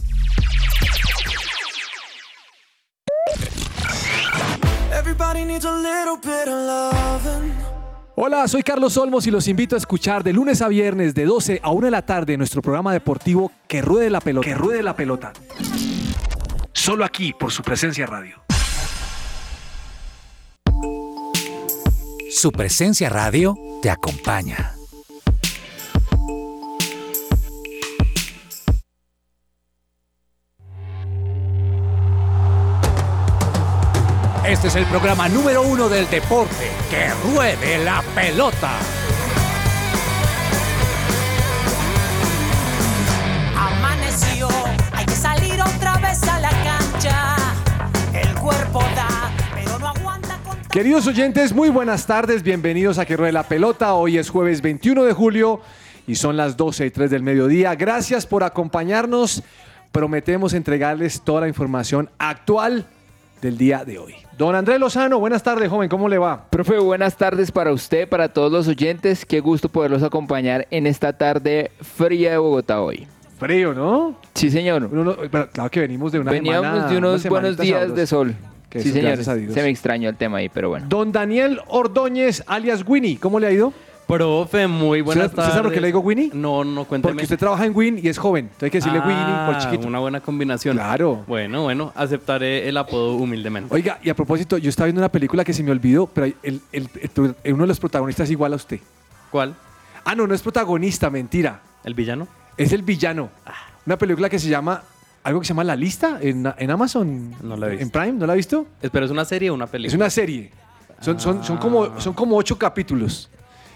[8.15, 11.59] Hola, soy Carlos Olmos y los invito a escuchar de lunes a viernes de 12
[11.63, 14.47] a 1 de la tarde nuestro programa deportivo Que Ruede la Pelota.
[14.47, 15.33] Que Ruede la Pelota.
[16.71, 18.40] Solo aquí por su presencia radio.
[22.41, 24.73] Su presencia radio te acompaña.
[34.43, 36.71] Este es el programa número uno del deporte.
[36.89, 38.79] Que ruede la pelota.
[50.71, 52.43] Queridos oyentes, muy buenas tardes.
[52.43, 53.93] Bienvenidos a Que Ruede la Pelota.
[53.93, 55.59] Hoy es jueves 21 de julio
[56.07, 57.75] y son las 12 y 3 del mediodía.
[57.75, 59.43] Gracias por acompañarnos.
[59.91, 62.85] Prometemos entregarles toda la información actual
[63.41, 64.13] del día de hoy.
[64.37, 66.45] Don Andrés Lozano, buenas tardes, joven, ¿cómo le va?
[66.49, 69.25] Profe, buenas tardes para usted, para todos los oyentes.
[69.25, 73.07] Qué gusto poderlos acompañar en esta tarde fría de Bogotá hoy.
[73.37, 74.15] Frío, ¿no?
[74.35, 74.87] Sí, señor.
[74.89, 77.99] Uno no- pero claro que venimos de una Veníamos semana- de unos buenos días sabrosa.
[77.99, 78.35] de sol.
[78.71, 79.07] Que sí, eso, señor.
[79.11, 79.53] gracias a Dios.
[79.53, 80.87] Se me extrañó el tema ahí, pero bueno.
[80.89, 83.71] Don Daniel Ordóñez, alias Winnie, ¿cómo le ha ido?
[84.07, 86.31] Profe, muy buenas ¿Usted- usted sabe por qué le digo Winnie?
[86.33, 87.13] No, no, cuénteme.
[87.13, 88.45] Porque usted trabaja en Win y es joven.
[88.45, 89.87] Entonces hay que decirle Winnie por Ah, chiquito.
[89.87, 90.75] Una buena combinación.
[90.75, 91.23] Claro.
[91.27, 93.73] Bueno, bueno, aceptaré el apodo humildemente.
[93.73, 96.35] Oiga, y a propósito, yo estaba viendo una película que se me olvidó, pero el-
[96.43, 96.89] el- el-
[97.43, 98.79] el- uno de los protagonistas es igual a usted.
[99.29, 99.55] ¿Cuál?
[100.03, 101.61] Ah, no, no es protagonista, mentira.
[101.85, 102.27] ¿El villano?
[102.57, 103.29] Es el villano.
[103.45, 103.53] Ah.
[103.85, 104.83] Una película que se llama,
[105.23, 107.35] algo que se llama La Lista en, en Amazon.
[107.41, 107.83] No la he visto.
[107.83, 108.11] ¿En Prime?
[108.13, 108.67] ¿No la ha visto?
[108.81, 109.87] Espera, ¿es una serie o una película?
[109.89, 110.51] Es una serie.
[110.99, 113.29] Son, son, son, como, son como ocho capítulos.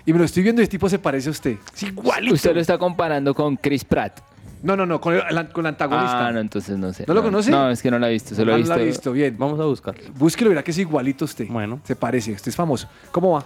[0.05, 1.57] Y me lo estoy viendo y el tipo se parece a usted.
[1.73, 2.35] Es igualito.
[2.35, 4.19] Usted lo está comparando con Chris Pratt.
[4.61, 6.28] No, no, no, con el, la- con el antagonista.
[6.28, 7.05] Ah, no, entonces no sé.
[7.07, 7.51] ¿No lo conoce?
[7.51, 8.34] No, es que no la he visto.
[8.35, 8.73] Solo No he lo visto.
[8.73, 9.35] ha visto, bien.
[9.38, 9.95] Vamos a buscar.
[10.16, 11.47] Búsquelo, verá que es igualito a usted.
[11.47, 11.79] Bueno.
[11.84, 12.88] Se parece, usted es famoso.
[13.11, 13.45] ¿Cómo va?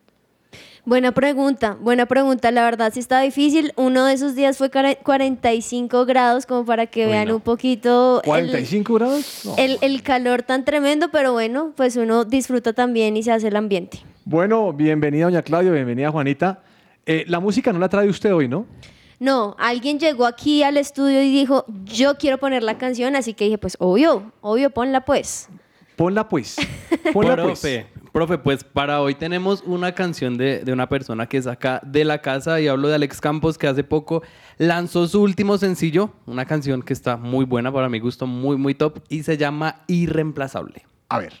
[0.85, 2.49] Buena pregunta, buena pregunta.
[2.51, 3.73] La verdad sí está difícil.
[3.75, 8.49] Uno de esos días fue cara- 45 grados, como para que vean un poquito el,
[8.51, 9.41] ¿45 grados?
[9.45, 9.55] No.
[9.57, 13.55] el- el calor tan tremendo, pero bueno, pues uno disfruta también y se hace el
[13.55, 13.99] ambiente.
[14.25, 16.63] Bueno, bienvenida, doña Claudia, bienvenida, Juanita.
[17.05, 18.65] Eh, la música no la trae usted hoy, ¿no?
[19.19, 23.45] No, alguien llegó aquí al estudio y dijo, yo quiero poner la canción, así que
[23.45, 25.49] dije, pues obvio, obvio, ponla pues.
[25.97, 26.55] Ponla pues.
[27.13, 27.61] Ponla pues.
[28.11, 32.05] Profe, pues para hoy tenemos una canción de, de una persona que es acá de
[32.05, 34.23] la casa y hablo de Alex Campos que hace poco
[34.57, 38.75] lanzó su último sencillo, una canción que está muy buena para mi gusto, muy muy
[38.75, 40.85] top y se llama Irreemplazable.
[41.09, 41.33] A ver.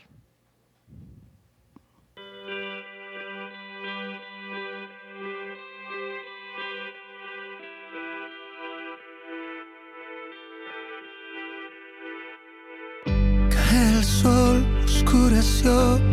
[13.49, 16.08] Cae el sol, oscureció.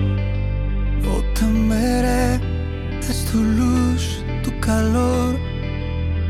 [1.39, 2.41] Temeré,
[3.09, 5.37] es tu luz, tu calor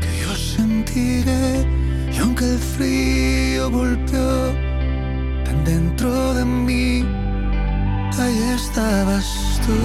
[0.01, 1.65] que yo sentiré.
[2.13, 4.51] Y aunque el frío golpeó
[5.45, 7.05] tan dentro de mí,
[8.19, 9.77] ahí estabas tú.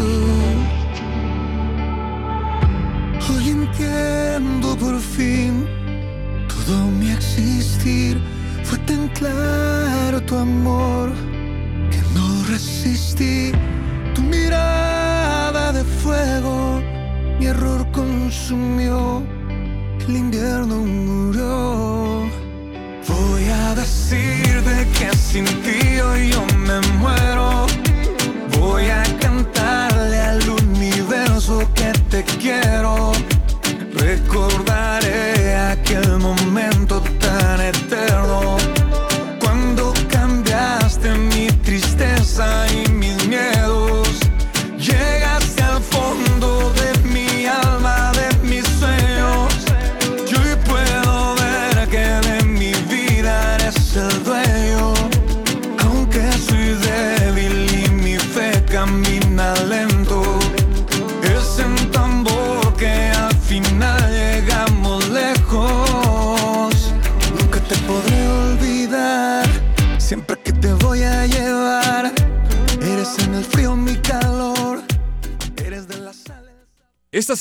[3.32, 5.64] Hoy entiendo por fin
[6.48, 8.20] todo mi existir.
[8.64, 11.12] Fue tan claro tu amor
[11.92, 13.52] que no resistí.
[14.14, 15.11] Tu mirada
[15.70, 16.82] de fuego,
[17.38, 19.22] mi error consumió.
[20.08, 22.28] El invierno murió.
[23.06, 27.66] Voy a decirte que sin ti hoy yo me muero.
[28.58, 33.12] Voy a cantarle al universo que te quiero.
[33.94, 35.11] Recordaré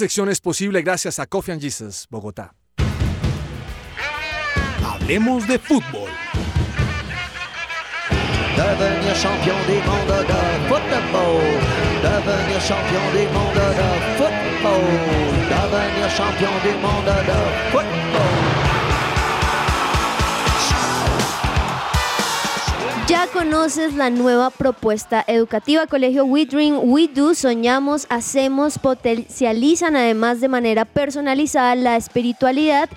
[0.02, 2.56] sección es posible gracias a Coffee and Jesus, Bogotá.
[4.84, 6.10] Hablemos de fútbol.
[8.58, 9.78] Devenir champion de
[10.68, 11.40] football.
[12.02, 14.86] Devenir champion du monde de football.
[15.54, 17.40] Devenir champion du monde de
[17.72, 18.61] football.
[23.08, 30.40] Ya conoces la nueva propuesta educativa Colegio We Dream, We Do, soñamos, hacemos, potencializan además
[30.40, 32.90] de manera personalizada la espiritualidad,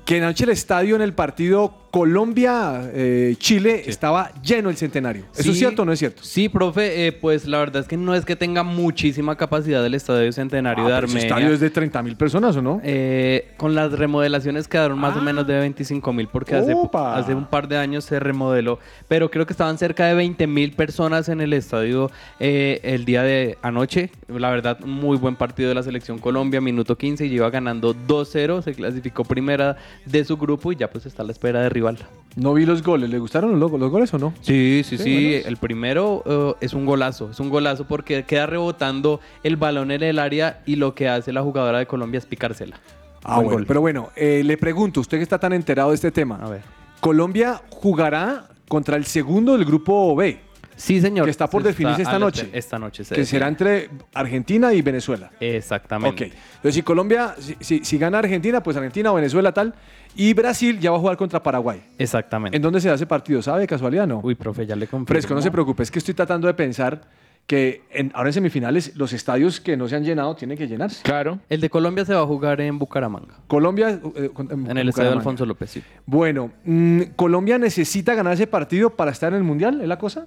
[0.05, 5.23] que anoche el estadio en el partido Colombia-Chile estaba lleno el centenario.
[5.33, 5.49] ¿Eso Sí.
[5.51, 6.23] es cierto o no es cierto?
[6.23, 9.93] Sí, profe, eh, pues la verdad es que no es que tenga muchísima capacidad del
[9.93, 11.21] Estadio Centenario Ah, de Armenia.
[11.21, 12.81] estadio es de 30 mil personas, ¿o no?
[12.83, 17.45] Eh, con las remodelaciones quedaron más o menos de 25 mil porque hace, hace un
[17.45, 21.41] par de años se remodeló, pero creo que estaban cerca de 20 mil personas en
[21.41, 24.09] el estadio eh, el día de anoche.
[24.27, 28.61] La verdad, muy buen partido de la selección Colombia, minuto 15 y lleva ganando 2-0,
[28.61, 32.07] se clasificó primera de su grupo y ya pues está a la espera de rival.
[32.35, 33.09] No vi los goles.
[33.09, 34.33] ¿Le gustaron los, los goles o no?
[34.41, 35.41] Sí, sí, Sí, sí.
[35.45, 37.29] El primero eh, es un golazo.
[37.31, 41.31] Es un golazo porque queda rebotando el balón en el área y lo que hace
[41.31, 42.77] la jugadora de Colombia es picársela.
[43.23, 43.57] Ah, Buen bueno.
[43.59, 43.65] gol.
[43.67, 46.35] Pero bueno, eh, le pregunto, usted que está tan enterado de este tema.
[46.41, 46.61] A ver.
[46.99, 50.39] Colombia jugará contra el segundo del grupo B.
[50.75, 51.23] Sí, señor.
[51.23, 52.49] Que está por definirse esta noche.
[52.51, 55.31] esta noche se Que será entre Argentina y Venezuela.
[55.39, 56.25] Exactamente.
[56.25, 56.31] Ok.
[56.57, 59.73] Entonces, si Colombia, si, si- si gana Argentina, pues Argentina o Venezuela tal.
[60.15, 61.81] Y Brasil ya va a jugar contra Paraguay.
[61.97, 62.55] Exactamente.
[62.55, 63.41] ¿En dónde se hace partido?
[63.41, 64.21] ¿Sabe de casualidad no?
[64.23, 65.07] Uy, profe, ya le confirmo.
[65.07, 65.83] Fresco, no se preocupe.
[65.83, 67.01] Es que estoy tratando de pensar
[67.45, 71.03] que en- ahora en semifinales los estadios que no se han llenado tienen que llenarse.
[71.03, 71.39] Claro.
[71.47, 73.35] El de Colombia se va a jugar en Bucaramanga.
[73.47, 73.99] Colombia.
[74.15, 75.11] eh, con- En el estadio.
[75.11, 75.83] Alfonso López, sí.
[76.07, 80.25] Bueno, mm, Colombia necesita ganar ese partido para estar en el Mundial, ¿es la cosa?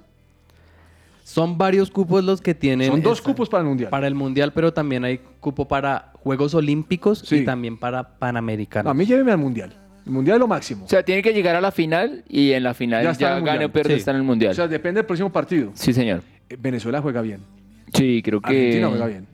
[1.29, 2.89] Son varios cupos los que tienen.
[2.91, 3.91] Son dos esta- cupos para el Mundial.
[3.91, 7.37] Para el Mundial, pero también hay cupo para Juegos Olímpicos Sí.
[7.37, 8.91] y también para Panamericanos.
[8.91, 9.75] A mí lléveme al Mundial.
[10.07, 10.87] El Mundial es lo máximo.
[10.87, 13.69] O sea, tiene que llegar a la final y en la final ya, gane o
[13.71, 13.97] pierda Sí.
[13.99, 14.53] está en el Mundial.
[14.53, 15.71] O sea, depende del próximo partido.
[15.75, 16.23] sí, señor.
[16.49, 17.41] Eh, Venezuela juega bien.
[17.93, 18.49] Sí, creo que...
[18.49, 19.27] Argentina juega bien.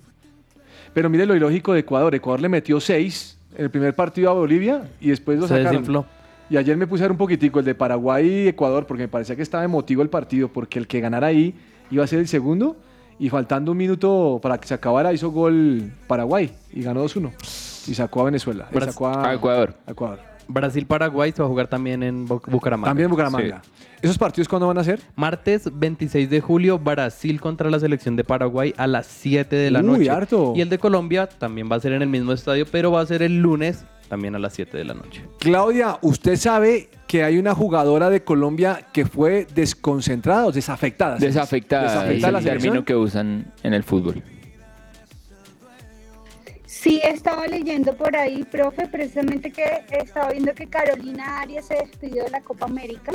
[0.92, 2.12] Pero mire lo ilógico de Ecuador.
[2.14, 5.72] Ecuador le metió seis en el primer partido a Bolivia y después lo Se sacaron.
[5.72, 6.06] desinfló.
[6.50, 9.08] Y ayer me puse a ver un poquitico el de Paraguay y Ecuador porque me
[9.08, 11.54] parecía que estaba emotivo el partido porque el que ganara ahí
[11.94, 12.76] iba a ser el segundo
[13.18, 17.30] y faltando un minuto para que se acabara hizo gol Paraguay y ganó 2-1
[17.88, 18.68] y sacó a Venezuela.
[18.72, 19.74] Bras- sacó a, a Ecuador.
[19.86, 20.18] a Ecuador.
[20.46, 22.90] Brasil-Paraguay se va a jugar también en Bu- Bucaramanga.
[22.90, 23.62] También en Bucaramanga.
[24.02, 25.00] ¿Esos partidos cuándo van a ser?
[25.16, 29.80] Martes 26 de julio, Brasil contra la selección de Paraguay a las 7 de la
[29.80, 30.10] Uy, noche.
[30.10, 30.52] harto.
[30.54, 33.06] Y el de Colombia también va a ser en el mismo estadio, pero va a
[33.06, 35.22] ser el lunes también a las 7 de la noche.
[35.38, 41.18] Claudia, usted sabe que hay una jugadora de Colombia que fue desconcentrada o desafectada.
[41.18, 41.26] ¿sí?
[41.26, 44.22] Desafectada, es Desafectada el término que usan en el fútbol.
[46.66, 52.24] Sí, estaba leyendo por ahí, profe, precisamente que estaba viendo que Carolina Arias se despidió
[52.24, 53.12] de la Copa América.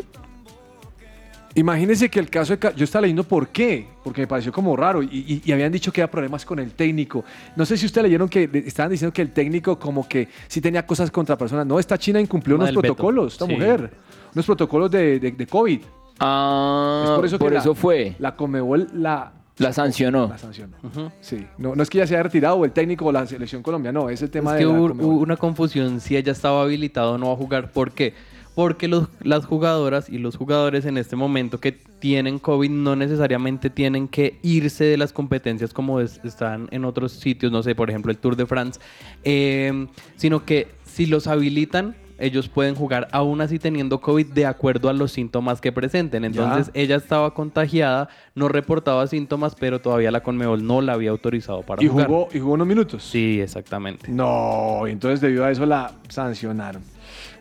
[1.56, 2.74] Imagínense que el caso de...
[2.76, 5.92] Yo estaba leyendo por qué, porque me pareció como raro y, y- y habían dicho
[5.92, 7.24] que había problemas con el técnico.
[7.56, 10.86] No sé si ustedes leyeron que estaban diciendo que el técnico como que sí tenía
[10.86, 11.66] cosas contra personas.
[11.66, 13.54] No, esta China incumplió unos protocolos, esta Sí.
[13.54, 13.92] mujer.
[14.34, 15.82] Unos protocolos de, de- de COVID.
[16.20, 18.16] Ah, Es por eso, que la- eso fue.
[18.20, 19.34] La Comebol la...
[19.58, 20.30] La sancionó.
[20.30, 20.78] La sancionó.
[21.20, 21.46] Sí.
[21.58, 24.10] No, no es que ya se haya retirado el técnico o la selección colombiana, no,
[24.10, 27.18] es el tema es de que la hubo, una confusión si ella estaba habilitada o
[27.18, 27.70] no a jugar.
[27.70, 28.14] ¿Por qué?
[28.60, 33.70] Porque los, las jugadoras y los jugadores en este momento que tienen COVID no necesariamente
[33.70, 37.90] tienen que irse de las competencias como es- están en otros sitios, no sé, por
[37.90, 38.78] ejemplo el Tour de France,
[39.24, 39.88] eh,
[40.18, 44.94] sino que si los habilitan, ellos pueden jugar aún así teniendo COVID de acuerdo a
[44.94, 46.26] los síntomas que presenten.
[46.26, 51.62] Entonces ella estaba contagiada, no reportaba síntomas, pero todavía la Conmebol no la había autorizado
[51.62, 52.08] para y jugar.
[52.08, 53.04] jugó, y jugó unos minutos.
[53.04, 54.12] Sí, exactamente.
[54.12, 56.82] No, y entonces debido a eso la sancionaron.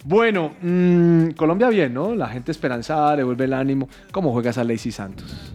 [0.05, 2.15] Bueno, mm, Colombia bien, ¿no?
[2.15, 3.89] La gente esperanzada, le vuelve el ánimo.
[4.13, 5.55] ¿Cómo juega esa Lacey Santos?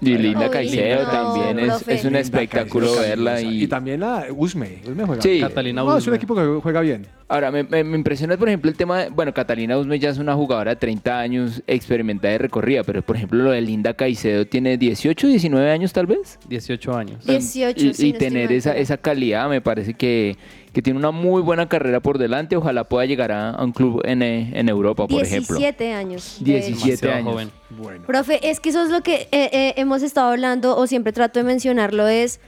[0.00, 3.40] Y Linda Caicedo no, también es, un espectáculo Caicedo, verla.
[3.40, 4.80] Y, Y también la Usme.
[4.86, 5.22] Usme juega.
[5.22, 5.40] Sí.
[5.40, 6.16] Catalina No, es un Usme.
[6.16, 7.06] equipo que juega bien.
[7.30, 10.16] Ahora, me, me- me impresiona, por ejemplo, el tema de, bueno, Catalina Usme ya es
[10.16, 14.46] una jugadora de 30 años experimentada y recorrida, pero por ejemplo lo de Linda Caicedo
[14.46, 16.38] tiene 18, 19 años tal vez.
[16.48, 17.26] 18 años.
[17.26, 20.38] 18, y, sí, y no tener esa, esa calidad me parece que,
[20.72, 22.56] que tiene una muy buena carrera por delante.
[22.56, 25.58] Ojalá pueda llegar a, a un club en, eh, en Europa, por ejemplo.
[25.58, 26.38] 17 años.
[26.40, 27.32] de- 17 Demasiado años.
[27.32, 27.50] joven.
[27.70, 28.04] Bueno.
[28.06, 31.38] Profe, es que eso es lo que eh, eh, hemos estado hablando o siempre trato
[31.40, 32.40] de mencionarlo, es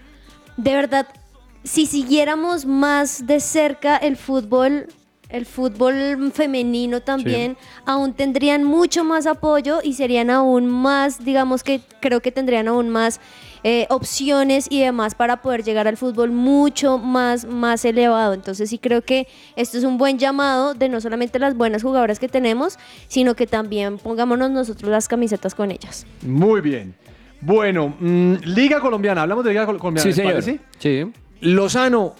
[0.57, 1.07] de verdad,
[1.65, 4.87] si siguiéramos más de cerca el fútbol,
[5.29, 11.81] el fútbol femenino también, aún tendrían mucho más apoyo y serían aún más, digamos que
[12.01, 13.21] creo que tendrían aún más
[13.63, 18.33] eh, opciones y demás para poder llegar al fútbol mucho más, más elevado.
[18.33, 22.19] Entonces sí creo que esto es un buen llamado de no solamente las buenas jugadoras
[22.19, 26.07] que tenemos, sino que también pongámonos nosotros las camisetas con ellas.
[26.23, 26.95] Muy bien.
[27.43, 29.23] Bueno, mm, Liga Colombiana.
[29.23, 30.11] Hablamos de Liga Col- Colombiana.
[30.13, 30.61] Sí, ¿les señor.
[30.79, 31.13] Sí.
[31.41, 32.15] Lozano,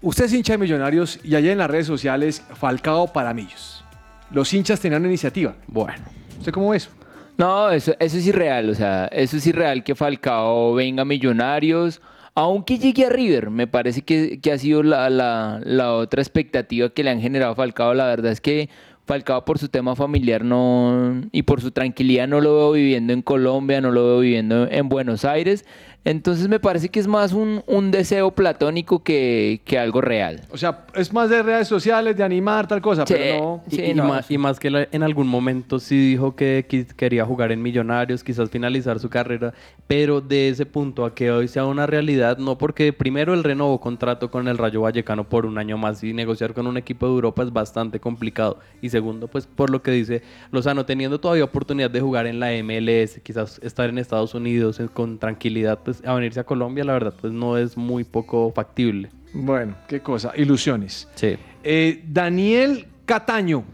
[0.00, 3.84] usted es hincha de Millonarios y allá en las redes sociales, Falcao para Millos.
[4.30, 5.54] Los hinchas tenían una iniciativa.
[5.66, 6.02] Bueno.
[6.38, 6.90] ¿Usted cómo ve eso?
[7.38, 12.00] No, eso, eso es irreal, o sea, eso es irreal que Falcao venga a Millonarios,
[12.34, 16.90] aunque llegue a River, me parece que, que ha sido la, la- la otra expectativa
[16.90, 18.68] que le han generado a Falcao, la verdad es que
[19.06, 23.22] Falcao por su tema familiar no y por su tranquilidad no lo veo viviendo en
[23.22, 25.64] Colombia, no lo veo viviendo en Buenos Aires,
[26.04, 30.40] entonces me parece que es más un, un deseo platónico que, que algo real.
[30.50, 33.14] O sea, es más de redes sociales, de animar, tal cosa, Sí.
[33.16, 33.62] pero no.
[33.70, 36.66] Y, Sí, y no, más, y más que la- en algún momento sí dijo que
[36.96, 39.52] quería jugar en Millonarios, quizás finalizar su carrera,
[39.86, 43.80] pero de ese punto a que hoy sea una realidad, no porque primero él renovó
[43.80, 47.12] contrato con el Rayo Vallecano por un año más y negociar con un equipo de
[47.12, 48.58] Europa es bastante complicado.
[48.80, 52.50] Y segundo, pues por lo que dice Lozano, teniendo todavía oportunidad de jugar en la
[52.62, 57.14] MLS, quizás estar en Estados Unidos con tranquilidad, pues a venirse a Colombia, la verdad,
[57.20, 59.10] pues no es muy poco factible.
[59.34, 60.32] Bueno, qué cosa.
[60.36, 61.08] Ilusiones.
[61.14, 61.36] Sí.
[61.62, 63.64] Eh, Daniel Cataño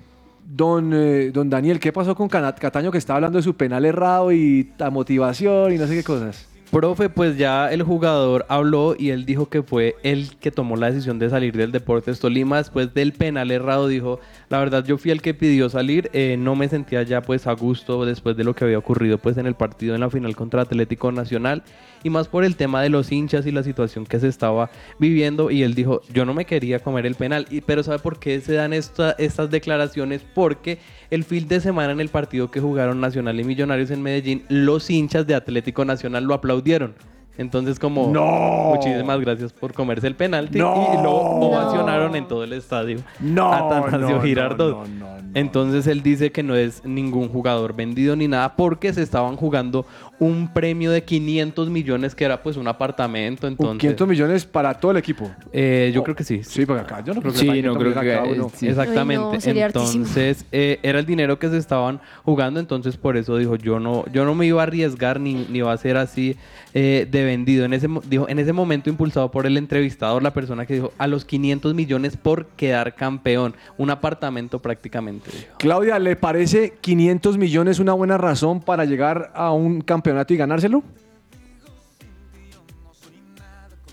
[0.48, 4.32] don, eh, don Daniel, ¿qué pasó con Cataño que estaba hablando de su penal errado
[4.32, 6.48] y la motivación y no sé qué cosas?
[6.70, 10.90] Profe, pues ya el jugador habló y él dijo que fue él que tomó la
[10.90, 13.88] decisión de salir del Deportes Tolima después del penal errado.
[13.88, 14.20] Dijo,
[14.50, 17.52] la verdad yo fui el que pidió salir, eh, no me sentía ya pues a
[17.54, 20.60] gusto después de lo que había ocurrido pues en el partido en la final contra
[20.60, 21.62] Atlético Nacional
[22.04, 25.50] y más por el tema de los hinchas y la situación que se estaba viviendo
[25.50, 28.40] y él dijo, yo no me quería comer el penal, y, pero ¿sabe por qué
[28.42, 30.20] se dan esta- estas declaraciones?
[30.34, 30.78] Porque
[31.10, 34.90] el fin de semana en el partido que jugaron Nacional y Millonarios en Medellín, los
[34.90, 36.94] hinchas de Atlético Nacional lo aplaudieron.
[37.38, 38.74] Entonces como, ¡No!
[38.74, 40.90] muchísimas gracias por comerse el penalti ¡No!
[40.92, 42.98] y lo ovacionaron en todo el estadio.
[43.20, 44.88] No, Atanasio no, Girardot.
[45.34, 49.86] Entonces él dice que no es ningún jugador vendido ni nada porque se estaban jugando
[50.20, 53.46] un premio de 500 millones que era pues un apartamento.
[53.46, 55.30] Entonces, 500 millones para todo el equipo.
[55.52, 56.42] eh, yo creo que sí.
[56.42, 58.66] Sí, porque acá yo no creo que Sí, sea no 500 creo que sí.
[58.68, 59.38] exactamente.
[59.48, 63.56] Ay, no, entonces eh, era el dinero que se estaban jugando, entonces por eso dijo
[63.56, 66.36] yo no, yo no me iba a arriesgar ni, ni iba a ser así
[66.74, 67.64] eh, de vendido.
[67.64, 70.92] En ese mo- dijo en ese momento impulsado por el entrevistador, la persona que dijo
[70.98, 75.30] a los 500 millones por quedar campeón, un apartamento prácticamente.
[75.30, 75.54] dijo.
[75.58, 80.82] Claudia, ¿le parece 500 millones una buena razón para llegar a un campeonato y ganárselo?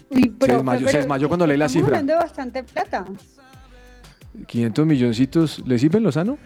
[0.09, 2.03] Uy, Se profe, desmayó, se pero desmayó cuando leí la estamos cifra.
[2.03, 3.05] de bastante plata.
[4.47, 6.37] 500 milloncitos, ¿le sirven Lozano?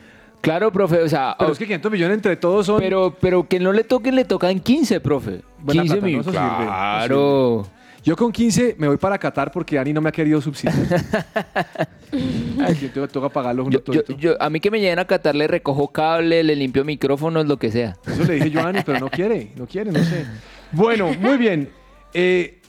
[0.42, 1.36] Claro, profe, o sea...
[1.38, 2.80] Pero es que 500 millones entre todos son...
[2.80, 5.42] Pero, pero que no le toquen, le tocan 15, profe.
[5.60, 6.06] Buena 15 plata, ¿no?
[6.08, 6.20] mil.
[6.22, 7.68] Eso sirve, Claro.
[8.04, 10.76] Yo con 15 me voy para Qatar porque Dani no me ha querido subsidiar.
[12.12, 14.14] Ay, yo tengo, tengo que pagarlo uno Yo- yo- todito.
[14.18, 17.58] yo- a mí que me lleguen a Qatar le recojo cable, le limpio micrófonos, lo
[17.58, 17.98] que sea.
[18.08, 20.26] Eso le dije yo a Dani, pero no quiere, no quiere, no sé.
[20.72, 21.70] Bueno, muy bien.
[22.14, 22.62] Eh,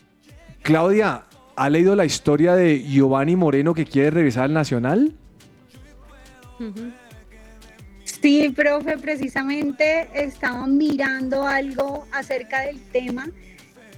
[0.62, 1.24] Claudia,
[1.56, 5.14] ¿ha leído la historia de Giovanni Moreno que quiere regresar al Nacional?
[8.04, 13.26] Sí, profe, precisamente estaba mirando algo acerca del tema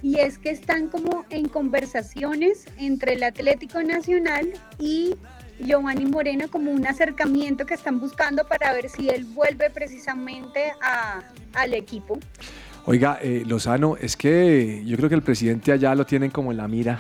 [0.03, 5.15] y es que están como en conversaciones entre el Atlético Nacional y
[5.61, 11.23] Giovanni Moreno como un acercamiento que están buscando para ver si él vuelve precisamente a-
[11.55, 12.19] al equipo.
[12.85, 16.57] Oiga, eh, Lozano, es que yo creo que el presidente allá lo tienen como en
[16.57, 16.99] la mira.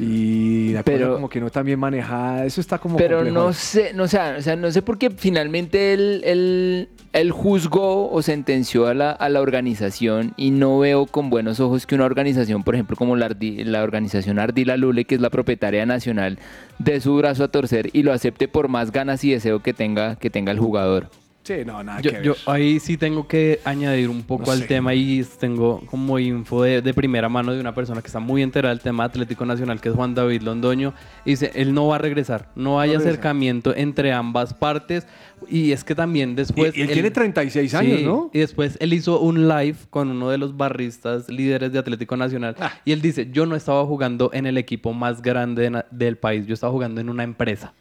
[0.00, 2.44] Y la cosa Pero- como que no tan bien manejada.
[2.46, 3.38] Eso está como Pero complejo.
[3.46, 7.30] no sé, no, o sea, o sea, no sé por qué finalmente él, él, él
[7.32, 11.94] juzgó o sentenció a la, a la organización y no veo con buenos ojos que
[11.96, 15.84] una organización, por ejemplo, como la, Ardi- la organización Ardila Lule, que es la propietaria
[15.84, 16.38] nacional,
[16.78, 20.16] dé su brazo a torcer y lo acepte por más ganas y deseo que tenga,
[20.16, 21.08] que tenga el jugador.
[21.50, 24.60] Sí, no, nada Yo, que yo ahí sí tengo que añadir un poco No al
[24.60, 24.66] sé.
[24.66, 28.42] tema y tengo como info de, de primera mano de una persona que está muy
[28.42, 30.94] enterada del tema Atlético Nacional, que es Juan David Londoño.
[31.24, 35.06] Y dice, él no va a regresar, no hay acercamiento entre ambas partes.
[35.48, 36.76] Y es que también después...
[36.76, 38.30] Y- y él tiene 36 años, Sí, ¿no?
[38.32, 42.54] Y después él hizo un live con uno de los barristas líderes de Atlético Nacional.
[42.60, 42.74] Ah.
[42.84, 46.46] Y él dice, yo no estaba jugando en el equipo más grande de del país,
[46.46, 47.72] yo estaba jugando en una empresa.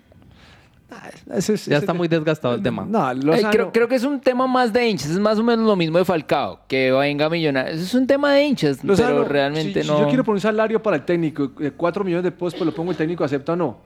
[1.33, 2.85] Es- ya está muy desgastado el tema.
[3.23, 5.75] No, creo, creo que es un tema más de hinchas, es más o menos lo
[5.75, 7.73] mismo de Falcao, que venga millonario.
[7.73, 9.95] Es un tema de hinchas, Lozano, pero realmente si, no.
[9.95, 12.65] Si yo quiero poner un salario para el técnico, de 4 millones de pesos, pues
[12.65, 13.77] lo pongo el técnico, ¿acepta o no?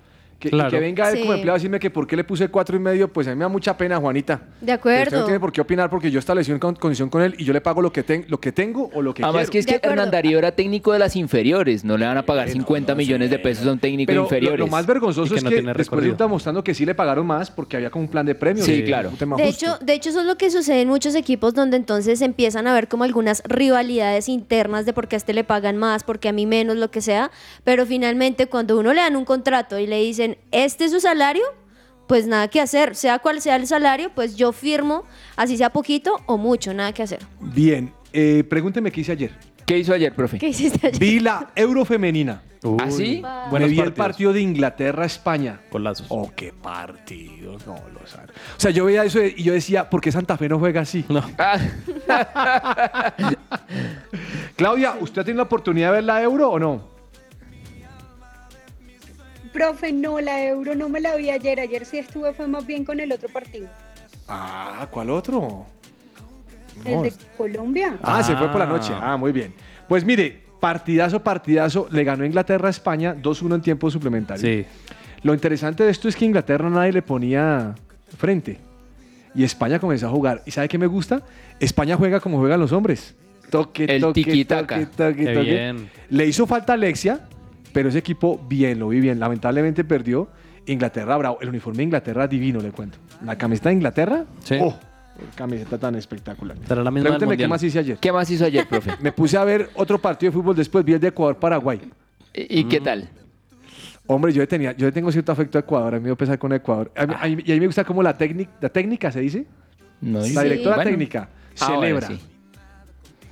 [0.43, 0.71] Que, y Claro.
[0.71, 1.21] que venga él Sí.
[1.21, 3.38] como empleado a decirme que por qué le puse cuatro y medio, pues a mí
[3.38, 4.36] me da mucha pena, Juanita.
[4.36, 5.23] De Usted no acuerdo.
[5.23, 7.62] tiene por qué opinar porque yo establecí una con- condición con él y yo le
[7.62, 9.51] pago lo que, ten- lo que tengo o lo que Además quiero.
[9.53, 9.93] que es De que acuerdo.
[9.93, 13.39] Hernán Darío era técnico de las inferiores, no le van a pagar 50 millones de
[13.39, 14.60] pesos a un técnico de lo, inferiores.
[14.60, 17.25] lo más vergonzoso Y que es no que después está mostrando que sí le pagaron
[17.25, 18.65] más porque había como un plan de premios.
[18.65, 19.10] Sí, y claro.
[19.12, 19.65] un tema De justo.
[19.65, 22.73] hecho, de hecho, eso es lo que sucede en muchos equipos donde entonces empiezan a
[22.73, 26.34] ver como algunas rivalidades internas de por qué a este le pagan más, porque a
[26.34, 27.32] mí menos, lo que sea.
[27.63, 31.43] Pero finalmente, cuando uno le dan un contrato y le dicen, este es su salario,
[32.08, 32.96] pues nada que hacer.
[32.96, 35.04] Sea cual sea el salario, pues yo firmo,
[35.36, 37.19] así sea poquito o mucho, nada que hacer.
[37.39, 39.32] Bien, eh, pregúnteme qué hice ayer.
[39.65, 40.38] ¿Qué hizo ayer, profe?
[40.39, 41.00] ¿Qué hiciste ayer?
[41.00, 42.43] Vi la Eurofemenina.
[42.80, 43.22] ¿Ah, sí?
[43.22, 43.93] Me Buenos vi el partidos.
[44.08, 45.62] partido de Inglaterra-España.
[45.72, 46.06] Golazos.
[46.10, 47.58] Oh, qué partido.
[47.65, 48.30] No, lo saben.
[48.30, 51.04] O sea, yo veía eso y yo decía, ¿por qué Santa Fe no juega así?
[51.10, 51.24] No.
[51.38, 51.58] Ah,
[54.56, 56.92] Claudia, ¿usted ha tenido la oportunidad de ver la Euro o no?
[59.53, 61.59] Profe, no, la euro no me la vi ayer.
[61.59, 63.67] Ayer sí estuve, fue más bien con el otro partido.
[64.27, 65.65] Ah, ¿cuál otro?
[66.83, 67.97] El de Colombia.
[68.01, 68.91] Ah, se fue por la noche.
[68.99, 69.53] Ah, muy bien.
[69.87, 71.87] Pues mire, partidazo, partidazo.
[71.91, 74.41] Le ganó Inglaterra a España 2-1 en tiempo suplementario.
[74.43, 74.65] Sí.
[75.21, 77.75] Lo interesante de esto es que Inglaterra nadie le ponía
[78.17, 78.59] frente.
[79.35, 80.41] Y España comenzó a jugar.
[80.45, 81.21] ¿Y sabe qué me gusta?
[81.59, 83.15] España juega como juegan los hombres.
[83.49, 84.79] Toque, El toque, tiki-taka.
[84.79, 85.41] toque, toque, toque.
[85.43, 85.89] bien.
[86.09, 87.21] Le hizo falta Alexia,
[87.73, 89.19] pero ese equipo bien, lo vi bien.
[89.19, 90.29] Lamentablemente perdió.
[90.65, 91.39] Inglaterra, bravo.
[91.41, 92.97] El uniforme de Inglaterra divino, le cuento.
[93.25, 94.23] ¿La camiseta de Inglaterra?
[94.43, 94.55] Sí.
[94.62, 94.73] Oh,
[95.36, 96.55] camiseta tan espectacular.
[96.65, 97.49] Será la misma del Pregúnteme qué Mundial.
[97.49, 97.97] más hice ayer.
[97.97, 98.91] ¿Qué más hizo ayer, profe?
[99.01, 101.81] Me puse a ver otro partido de fútbol después, vi el de Ecuador-Paraguay.
[102.33, 103.09] ¿Y, y qué tal?
[104.07, 106.91] Hombre, yo tenía, yo tengo cierto afecto a Ecuador, a mí me pesar con Ecuador.
[106.95, 109.19] A mí- a mí- y a mí me gusta como la técnica, la técnica se
[109.21, 109.45] dice.
[110.01, 110.91] No, la directora Bueno.
[110.91, 111.29] técnica
[111.62, 112.07] Ah, bueno, celebra.
[112.07, 112.19] sí.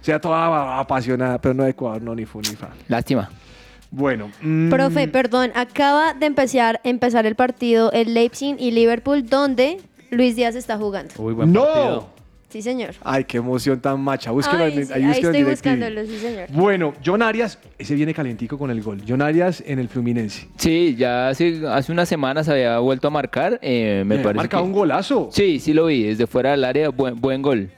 [0.01, 2.69] O sea, toda apasionada, pero no de Ecuador, no, ni fu ni fa.
[2.87, 3.29] Lástima.
[3.91, 4.31] Bueno.
[4.41, 9.77] mm, Profe, perdón, acaba de empezar, empezar el partido el Leipzig y Liverpool, donde
[10.09, 11.13] Luis Díaz está jugando.
[11.17, 11.65] Uy, buen ¡No!
[11.65, 12.21] partido.
[12.49, 12.95] Sí, señor.
[13.05, 14.29] Ay, qué emoción tan macha.
[14.31, 16.47] Búsquelo Ay, en- sí, ahí estoy buscándolo, sí, señor.
[16.51, 19.01] Bueno, John Arias, ese viene calentico con el gol.
[19.07, 20.49] John Arias en el Fluminense.
[20.57, 23.57] Sí, ya hace, hace unas semanas había vuelto a marcar.
[23.61, 25.29] eh, me Eh, parece marca que- un golazo.
[25.31, 27.69] Sí, sí lo vi, desde fuera del área, buen, buen gol.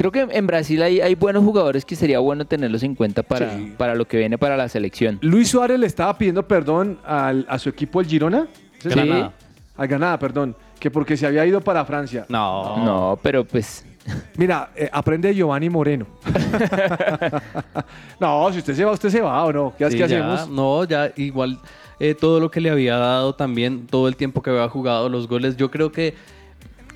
[0.00, 3.54] Creo que en Brasil hay, hay buenos jugadores que sería bueno tenerlos en cuenta para,
[3.54, 3.74] Sí.
[3.76, 5.18] para lo que viene para la selección.
[5.20, 8.48] Luis Suárez le estaba pidiendo perdón al- a su equipo, el Girona.
[8.78, 8.88] ¿Sí?
[8.88, 9.34] Granada.
[9.76, 10.56] Al Granada, perdón.
[10.78, 12.24] Que porque se había ido para Francia.
[12.30, 12.82] No.
[12.82, 13.84] No, pero pues
[14.38, 16.06] Mira, eh, aprende de Giovanni Moreno.
[18.18, 19.74] no, si usted se va, usted se va o no.
[19.76, 20.48] ¿Qué, Sí, qué ya, hacemos?
[20.48, 21.58] No, ya igual
[21.98, 25.28] eh, todo lo que le había dado también, todo el tiempo que había jugado los
[25.28, 26.14] goles, yo creo que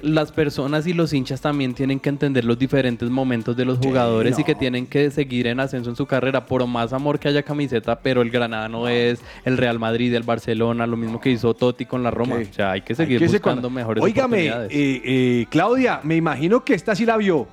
[0.04, 4.38] las personas y los hinchas también tienen que entender los diferentes momentos de los jugadores
[4.38, 7.42] y que tienen que seguir en ascenso en su carrera, por más amor que haya
[7.42, 11.54] camiseta, pero el Granada no es el Real Madrid, el Barcelona, lo mismo que hizo
[11.54, 12.36] Totti con la Roma.
[12.36, 12.46] Ok.
[12.50, 14.72] O sea, hay que Hay seguir que buscando cuando- mejores Óigame, oportunidades.
[14.72, 17.48] eh, eh, Claudia, me imagino que esta sí la vio.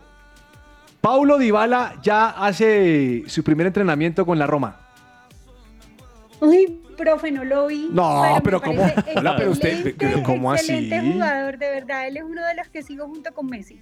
[1.00, 4.76] Paulo Dybala ya hace su primer entrenamiento con la Roma.
[6.40, 7.90] Uy, profe, no lo vi.
[7.92, 8.82] No, pero ¿cómo?
[8.82, 10.72] parece Hola, pero usted- excelente, pero ¿cómo así?
[10.72, 12.08] Excelente jugador, de verdad.
[12.08, 13.80] Él es uno de los que sigo junto con Messi.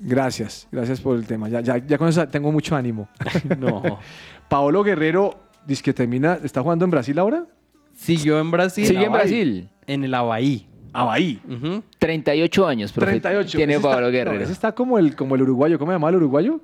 [0.00, 1.48] Gracias, gracias por el tema.
[1.48, 3.08] Ya, ya, ya con eso tengo mucho ánimo.
[3.58, 3.82] no.
[4.48, 7.46] Paolo Guerrero, dice que termina, ¿está jugando en Brasil ahora?
[7.94, 8.86] Siguió en Brasil.
[8.86, 9.12] sigue en.
[9.12, 9.68] Brasil.
[9.86, 10.66] En el Abahí.
[10.92, 11.40] Abahí.
[11.48, 11.82] Ujú.
[11.98, 13.56] 38 años, profe, 38.
[13.58, 14.40] Tiene Ese está- no, Guerrero.
[14.42, 15.78] ese está como el, como el uruguayo.
[15.78, 16.60] ¿Cómo se llama el uruguayo?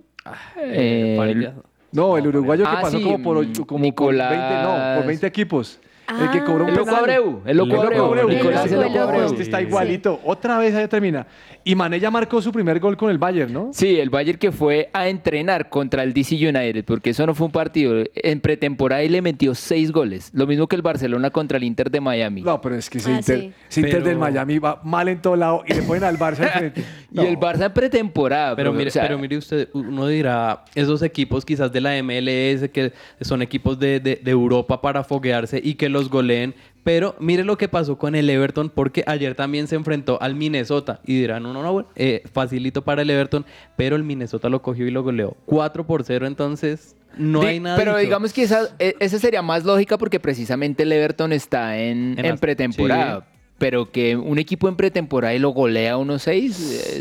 [0.57, 1.55] Eh, Parilla.
[1.93, 5.07] No, el uruguayo que Ah, pasó sí, como por, como Nicolás- por 20, no, por
[5.07, 5.81] 20 equipos.
[6.09, 6.95] El que cobró un El Loco.
[6.97, 9.03] Abreu, el Loco Abreu, Nicolás ese Loco Abreu.
[9.03, 9.65] Abreu, Este está Sí.
[9.65, 10.21] igualito.
[10.25, 11.27] Otra vez ahí termina.
[11.67, 13.71] Y Mané ya marcó su primer gol con el Bayern, ¿no?
[13.73, 17.47] Sí, el Bayern que fue a entrenar contra el DC United, porque eso no fue
[17.47, 18.05] un partido.
[18.15, 20.31] En pretemporada y le metió seis goles.
[20.35, 22.43] Lo mismo que el Barcelona contra el Inter de Miami.
[22.43, 23.53] No, pero es que ese Ah, Inter, sí.
[23.71, 26.43] ese Inter Pero- del Miami va mal en todo lado y le ponen al Barça
[26.43, 26.85] enfrente.
[27.15, 28.57] Y el Barça en pretemporada.
[28.57, 31.97] Pero profe, mire, o sea, pero mire usted, uno dirá, esos equipos quizás de la
[32.03, 37.17] MLS que son equipos de, de- de Europa para foguearse y que los goleen, pero
[37.19, 41.19] mire lo que pasó con el Everton porque ayer también se enfrentó al Minnesota y
[41.19, 44.87] dirán, no, no, no, bueno, eh, facilito para el Everton, pero el Minnesota lo cogió
[44.87, 47.77] y lo goleó 4 por 0, entonces no Di- hay nada.
[47.79, 48.01] Pero dicho.
[48.05, 52.37] digamos que esa, e- esa sería más lógica porque precisamente el Everton está en, En
[52.37, 53.29] pretemporada.
[53.57, 56.51] Pero que un equipo en pretemporada y lo golea 1-6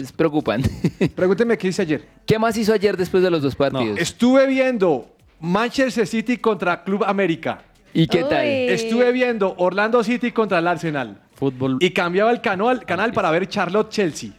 [0.02, 0.70] es preocupante.
[1.16, 2.06] Pregúnteme qué hice ayer.
[2.28, 4.00] ¿Qué más hizo ayer después de los dos partidos?
[4.00, 5.08] Estuve viendo
[5.40, 7.64] Manchester City contra Club América.
[7.94, 8.46] ¿Y qué tal?
[8.46, 8.68] Uy.
[8.70, 11.18] Estuve viendo Orlando City contra el Arsenal.
[11.36, 11.78] Fútbol.
[11.80, 14.32] Y cambiaba el canal, canal para ver Charlotte Chelsea.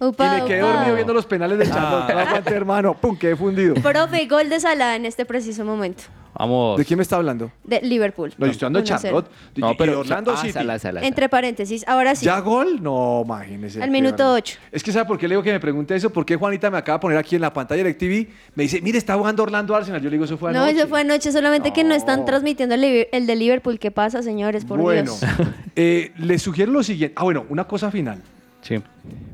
[0.00, 0.72] Upa, y me quedé upa.
[0.72, 2.12] dormido viendo los penales de Charlotte.
[2.12, 2.94] No aguante, hermano.
[2.94, 3.74] Pum, quedé fundido.
[3.74, 6.04] Profe, gol de Salah en este preciso momento.
[6.38, 6.78] Vamos.
[6.78, 7.50] ¿De quién me está hablando?
[7.64, 8.32] De Liverpool.
[8.38, 9.00] No, yo estoy hablando de 1-0.
[9.02, 9.30] Charlotte.
[9.56, 10.52] No, pero Orlando ah, City.
[10.52, 11.06] Sala, Sala, Sala.
[11.08, 12.26] Entre paréntesis, ahora sí.
[12.26, 12.80] ¿Ya gol?
[12.80, 13.82] No, imagínese.
[13.82, 14.54] Al minuto barbaridad.
[14.56, 14.58] 8.
[14.70, 16.10] Es que ¿sabe por qué le digo que me pregunte eso?
[16.10, 18.28] Porque Juanita me acaba de poner aquí en la pantalla de TV.
[18.54, 20.00] Me dice, mire, está jugando Orlando Arsenal.
[20.00, 20.78] Yo le digo, eso fue No, anoche.
[20.78, 22.24] eso fue anoche, solamente que no están No.
[22.26, 23.80] transmitiendo el de Liverpool.
[23.80, 24.64] ¿Qué pasa, señores?
[24.64, 25.32] Por bueno, Dios.
[25.74, 27.14] eh, les sugiero lo siguiente.
[27.18, 28.22] Ah, bueno, una cosa final.
[28.60, 28.76] Sí.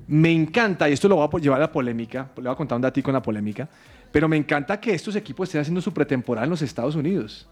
[0.07, 2.77] Me encanta, y esto lo voy a llevar a la polémica, le voy a contar
[2.77, 3.69] un datico en la polémica,
[4.13, 7.49] pero me encanta que estos equipos estén haciendo su pretemporada en los Estados Unidos.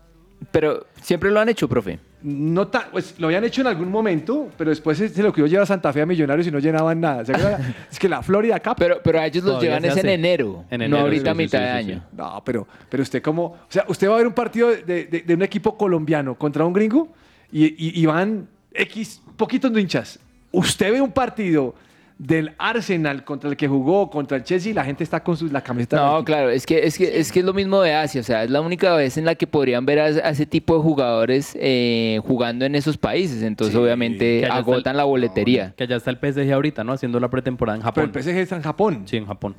[0.50, 2.00] Pero siempre lo han hecho, profe.
[2.22, 5.46] No ta- pues lo habían hecho en algún momento, pero después se, se lo quiero
[5.46, 7.22] llevar a Santa Fe a Millonarios y no llenaban nada.
[7.90, 8.74] Es que la Florida Cup.
[8.76, 11.38] Pero, pero a ellos los Todavía llevan es en enero, En no ahorita a sí,
[11.38, 12.04] sí, mitad sí, de sí, año.
[12.16, 15.22] No, pero, pero usted como, o sea, usted va a ver un partido de, de-
[15.24, 17.08] de un equipo colombiano contra un gringo
[17.52, 20.18] y, y- y van X poquitos de hinchas.
[20.52, 21.74] Usted ve un partido
[22.18, 25.48] del Arsenal contra el que jugó, contra el Chelsea, y la gente está con su,
[25.48, 25.96] la camiseta.
[25.96, 28.44] No, claro, es que, es, que, es que es lo mismo de Asia, o sea,
[28.44, 31.56] es la única vez en la que podrían ver a, a ese tipo de jugadores
[31.60, 35.74] eh, jugando en esos países, entonces Sí, obviamente el- agotan la boletería.
[35.76, 36.92] Que allá está el PSG ahorita, ¿no?
[36.92, 38.12] Haciendo la pretemporada en Pero Japón.
[38.14, 39.02] el PSG está en Japón.
[39.06, 39.56] Sí, en Japón.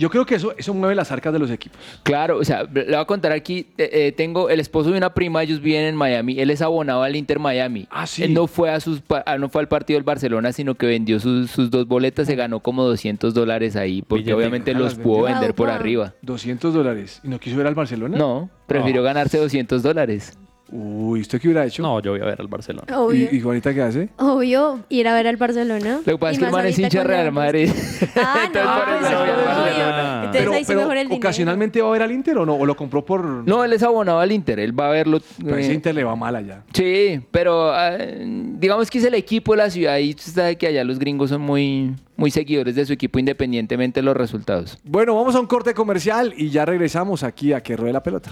[0.00, 1.78] Yo creo que eso, eso mueve las arcas de los equipos.
[2.04, 5.12] Claro, o sea, le voy a contar aquí, eh, eh, tengo el esposo de una
[5.12, 7.86] prima, ellos viven en Miami, él es abonado al Inter Miami.
[7.90, 8.22] Ah, sí.
[8.22, 11.20] Él no fue, a sus, ah, no fue al partido del Barcelona, sino que vendió
[11.20, 14.34] sus, sus dos boletas, se ganó como 200 dólares ahí, porque Billete.
[14.34, 15.34] obviamente Ah, los las pudo vendió.
[15.34, 15.76] vender por wow.
[15.76, 16.14] arriba.
[16.22, 17.20] 200 dólares.
[17.22, 18.16] ¿Y no quiso ver al Barcelona?
[18.16, 20.38] No, prefirió ganarse 200 dólares.
[20.72, 21.82] Uy, ¿usted qué hubiera hecho?
[21.82, 22.96] No, yo voy a ver al Barcelona.
[22.96, 23.28] Obvio.
[23.32, 24.08] ¿Y, y Juanita qué hace?
[24.18, 26.00] Obvio, ir a ver al Barcelona.
[26.04, 27.70] Lo que pasa es que el man es hincha Real Madrid.
[28.16, 31.16] Ah, no, Entonces, ahí sí mejor el dinero.
[31.18, 33.24] ocasionalmente va a ver al Inter o no, o lo compró por.
[33.24, 35.20] No, él es abonado al Inter, él va a verlo.
[35.42, 36.62] Pero ese eh, Inter le va mal allá.
[36.72, 38.18] Sí, pero eh,
[38.58, 41.30] digamos que es el equipo de la ciudad y usted sabe que allá los gringos
[41.30, 44.78] son muy, muy seguidores de su equipo independientemente de los resultados.
[44.84, 48.30] Bueno, vamos a un corte comercial y ya regresamos aquí a que ruede la pelota.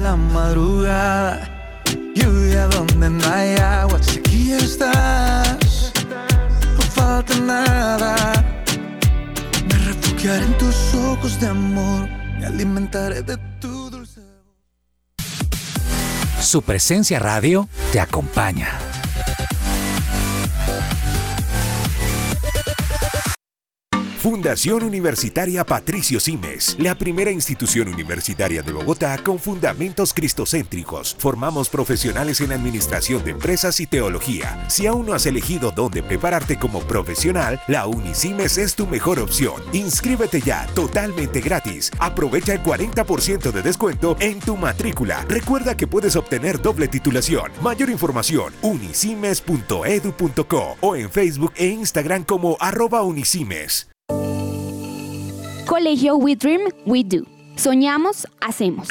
[0.00, 1.59] la madrugada,
[2.14, 5.92] lluvia donde no hay agua, si aquí estás,
[6.76, 8.44] no falta nada.
[9.68, 14.20] Me refugiaré en tus ojos de amor, me alimentaré de tu dulce.
[16.40, 18.78] Su presencia radio te acompaña.
[24.20, 31.16] Fundación Universitaria Patricio Simes, la primera institución universitaria de Bogotá con fundamentos cristocéntricos.
[31.18, 34.62] Formamos profesionales en administración de empresas y teología.
[34.68, 39.54] Si aún no has elegido dónde prepararte como profesional, la Unisimes es tu mejor opción.
[39.72, 41.90] Inscríbete ya, totalmente gratis.
[41.98, 45.24] Aprovecha el 40% de descuento en tu matrícula.
[45.30, 47.50] Recuerda que puedes obtener doble titulación.
[47.62, 53.89] Mayor información, unisimes.edu.co o en Facebook e Instagram como arroba unisimes.
[55.70, 57.22] Colegio We Dream, We Do.
[57.54, 58.88] Soñamos, hacemos.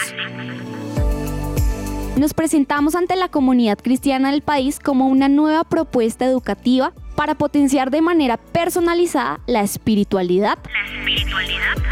[2.16, 7.92] Nos presentamos ante la comunidad cristiana del país como una nueva propuesta educativa para potenciar
[7.92, 10.58] de manera personalizada la espiritualidad,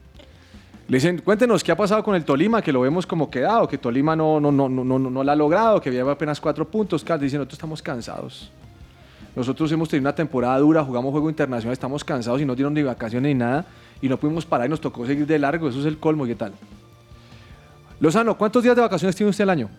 [0.89, 3.79] Le dicen, cuéntenos qué ha pasado con el Tolima, que lo vemos como quedado, que
[3.79, 7.03] Tolima no, no, no, no, no, no lo ha logrado, que lleva apenas cuatro puntos.
[7.03, 8.51] Dicen, nosotros estamos cansados.
[9.35, 12.83] Nosotros hemos tenido una temporada dura, jugamos juego internacional, estamos cansados y no dieron ni
[12.83, 13.65] vacaciones ni nada.
[14.03, 15.67] Y no pudimos parar y nos tocó seguir de largo.
[15.67, 16.53] Eso es el colmo, ¿qué tal?
[18.01, 19.71] Lozano, ¿cuántos días de vacaciones tiene usted al año?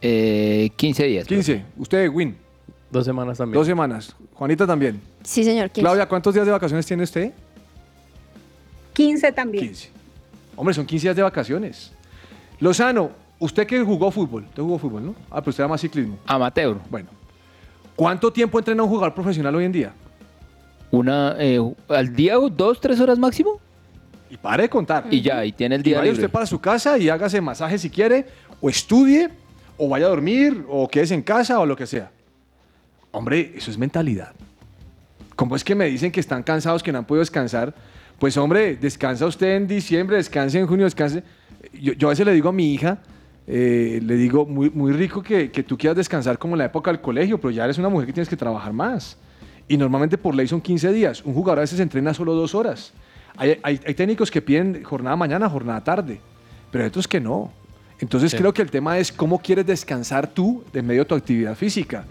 [0.00, 1.26] Eh, 15 días.
[1.26, 1.64] 15.
[1.76, 2.36] Usted, Win.
[2.90, 3.58] Dos semanas también.
[3.58, 4.16] Dos semanas.
[4.34, 5.00] Juanita también.
[5.22, 5.70] Sí, señor.
[5.70, 7.32] Claudia, ¿cuántos días de vacaciones tiene usted?
[8.92, 9.66] 15 también.
[9.66, 9.90] 15.
[10.56, 11.92] Hombre, son 15 días de vacaciones.
[12.60, 15.14] Lozano, usted que jugó fútbol, usted jugó fútbol, ¿no?
[15.30, 16.18] Ah, pero usted era más ciclismo.
[16.26, 16.78] Amateur.
[16.90, 17.08] Bueno.
[17.94, 19.92] ¿Cuánto tiempo entrena un jugador profesional hoy en día?
[20.90, 23.60] Una, eh, al día, dos, tres horas máximo.
[24.36, 25.06] Y pare de contar.
[25.10, 26.24] Y ya, y tiene el Y día vaya libre.
[26.24, 28.26] usted para su casa y hágase masaje si quiere,
[28.60, 29.30] o estudie,
[29.78, 32.10] o vaya a dormir, o quédese en casa, o lo que sea.
[33.12, 34.32] Hombre, eso es mentalidad.
[35.34, 37.74] ¿Cómo es que me dicen que están cansados, que no han podido descansar?
[38.18, 41.22] Pues hombre, descansa usted en diciembre, descanse en junio, descanse.
[41.72, 42.98] Yo, yo a veces le digo a mi hija,
[43.46, 46.90] eh, le digo, muy, muy rico que, que tú quieras descansar como en la época
[46.90, 49.16] del colegio, pero ya eres una mujer que tienes que trabajar más.
[49.68, 51.22] Y normalmente por ley son 15 días.
[51.24, 52.92] Un jugador a veces entrena solo dos horas.
[53.36, 56.20] Hay, hay- hay técnicos que piden jornada mañana, jornada tarde,
[56.70, 57.52] pero hay otros que no.
[57.98, 58.36] Entonces Sí.
[58.36, 62.04] creo que el tema es cómo quieres descansar tú de medio de tu actividad física.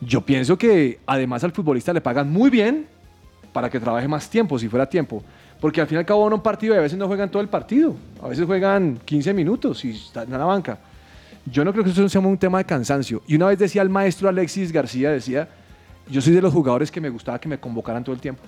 [0.00, 2.86] Yo pienso que además al futbolista le pagan muy bien
[3.52, 5.22] para que trabaje más tiempo, si fuera tiempo.
[5.60, 7.30] Porque al fin y al cabo van a un partido y a veces no juegan
[7.30, 7.94] todo el partido.
[8.22, 10.78] A veces juegan 15 minutos y están en la banca.
[11.44, 13.22] Yo no creo que eso sea un tema de cansancio.
[13.26, 15.48] Y una vez decía el maestro Alexis García, decía,
[16.08, 18.42] yo soy de los jugadores que me gustaba que me convocaran todo el tiempo.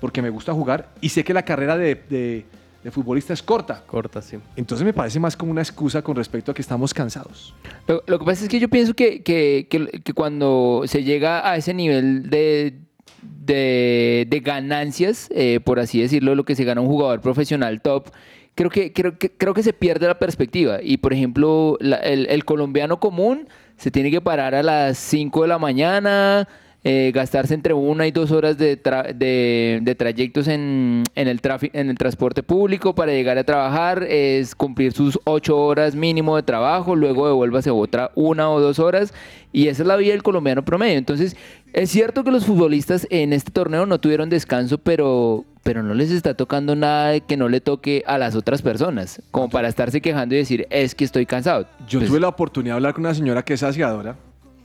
[0.00, 2.44] Porque me gusta jugar y sé que la carrera de, de-
[2.84, 3.82] de futbolista es corta.
[3.86, 4.36] Corta, sí.
[4.54, 7.52] Entonces me parece más como una excusa con respecto a que estamos cansados.
[7.88, 11.48] Lo, lo que pasa es que yo pienso que, que- que- que cuando se llega
[11.50, 12.78] a ese nivel de,
[13.22, 18.10] de, de ganancias, eh, por así decirlo, lo que se gana un jugador profesional top,
[18.54, 20.78] creo que, creo que, creo que se pierde la perspectiva.
[20.82, 25.42] Y por ejemplo, la- el, el colombiano común se tiene que parar a las 5
[25.42, 26.48] de la mañana,
[26.88, 31.40] eh, gastarse entre una y dos horas de, tra- de- de trayectos en, en el
[31.72, 36.44] en el transporte público para llegar a trabajar, es cumplir sus ocho horas mínimo de
[36.44, 39.12] trabajo, luego devuélvase otra una o dos horas,
[39.52, 40.96] y esa es la vida del colombiano promedio.
[40.96, 41.36] Entonces,
[41.72, 46.12] es cierto que los futbolistas en este torneo no tuvieron descanso, pero, pero no les
[46.12, 50.36] está tocando nada que no le toque a las otras personas, como para estarse quejando
[50.36, 51.66] y decir, es que estoy cansado.
[51.88, 54.14] Yo Pues, tuve la oportunidad de hablar con una señora que es saciadora,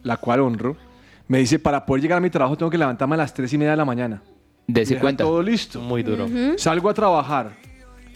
[0.03, 0.77] la cual honro.
[1.31, 3.57] Me dice, para poder llegar a mi trabajo tengo que levantarme a las 3 y
[3.57, 4.21] media de la mañana.
[4.67, 5.23] Dese Dejar cuenta.
[5.23, 5.79] todo listo.
[5.79, 6.27] Muy duro.
[6.57, 7.53] Salgo a trabajar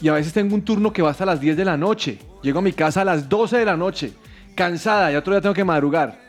[0.01, 2.19] y a veces tengo un turno que va hasta las 10 de la noche.
[2.43, 4.12] Llego a mi casa a las 12 de la noche,
[4.54, 6.19] cansada, y otro día tengo que madrugar.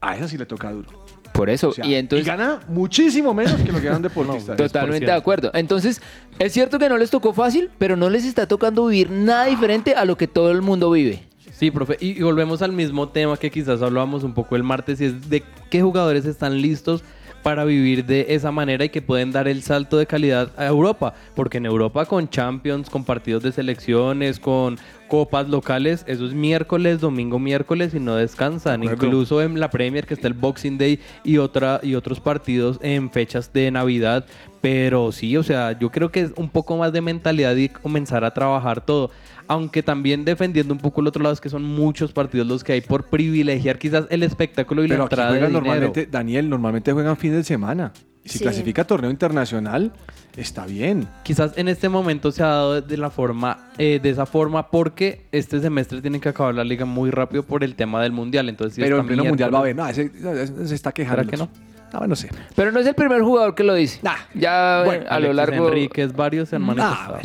[0.00, 0.88] A esa sí le toca duro.
[1.32, 2.24] Por eso, O sea, y entonces...
[2.24, 4.54] gana muchísimo menos que lo que gana un deportista.
[4.54, 5.50] Totalmente de acuerdo.
[5.54, 6.00] Entonces,
[6.38, 9.96] es cierto que no les tocó fácil, pero no les está tocando vivir nada diferente
[9.96, 11.25] a lo que todo el mundo vive.
[11.58, 11.96] Sí, profe.
[12.00, 15.42] Y, volvemos al mismo tema que quizás hablábamos un poco el martes, y es de
[15.70, 17.02] qué jugadores están listos
[17.42, 21.14] para vivir de esa manera y que pueden dar el salto de calidad a Europa.
[21.34, 27.00] Porque en Europa con Champions, con partidos de selecciones, con copas locales, eso es miércoles,
[27.00, 28.84] domingo, miércoles y no descansan.
[28.84, 33.10] Incluso en la Premier que está el Boxing Day y, otra, y otros partidos en
[33.10, 34.26] fechas de Navidad.
[34.60, 38.24] Pero sí, o sea, yo creo que es un poco más de mentalidad y comenzar
[38.24, 39.10] a trabajar todo.
[39.48, 42.72] Aunque también defendiendo un poco el otro lado es que son muchos partidos los que
[42.72, 45.64] hay por privilegiar quizás el espectáculo y Pero la aquí entrada de juegan dinero.
[45.66, 47.92] normalmente, Daniel, normalmente juegan fin de semana.
[48.24, 48.44] Si Sí.
[48.44, 49.92] clasifica a torneo internacional,
[50.36, 51.08] está bien.
[51.22, 55.26] Quizás en este momento se ha dado de la forma, eh, de esa forma, porque
[55.32, 58.48] este semestre tienen que acabar la liga muy rápido por el tema del mundial.
[58.48, 59.76] Entonces, si Pero en pleno mundial va a haber.
[59.76, 61.22] No, ese, ese se está quejando.
[61.22, 61.48] ¿Será que no?
[61.92, 62.28] Ah, bueno, sé.
[62.54, 64.00] Pero no es el primer jugador que lo dice.
[64.34, 65.68] ya Bueno, a lo largo...
[65.68, 67.18] Enríquez, varios se han Ah, manifestado.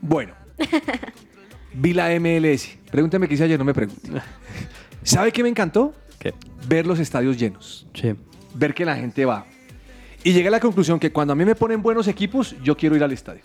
[0.00, 0.32] Bueno.
[1.74, 2.78] Vi la MLS.
[2.90, 4.10] Pregúnteme qué hice ayer, no me pregunte.
[5.02, 5.92] ¿Sabe qué me encantó?
[6.68, 7.86] Ver los estadios llenos.
[7.94, 8.14] Sí.
[8.54, 9.46] Ver que la gente va.
[10.26, 12.96] Y llegué a la conclusión que cuando a mí me ponen buenos equipos, yo quiero
[12.96, 13.42] ir al estadio.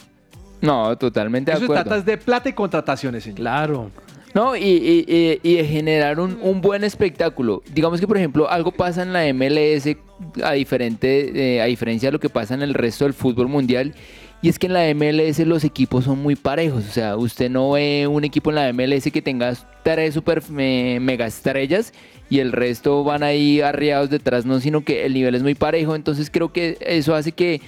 [0.61, 1.83] No, totalmente de Eso se acuerdo.
[1.83, 3.37] trata es de plata y contrataciones, señor.
[3.37, 3.91] Claro.
[4.33, 7.61] No, y, y- y- y de generar un, un buen espectáculo.
[7.71, 9.95] Digamos que, por ejemplo, algo pasa en la MLS
[10.43, 13.93] a, diferente, eh, a diferencia de lo que pasa en el resto del fútbol mundial.
[14.43, 16.83] Y es que en la MLS los equipos son muy parejos.
[16.89, 20.99] O sea, usted no ve un equipo en la MLS que tenga tres super me-
[20.99, 21.93] mega estrellas
[22.29, 25.95] y el resto van ahí arriados detrás, no, sino que el nivel es muy parejo.
[25.95, 27.61] Entonces creo que eso hace que,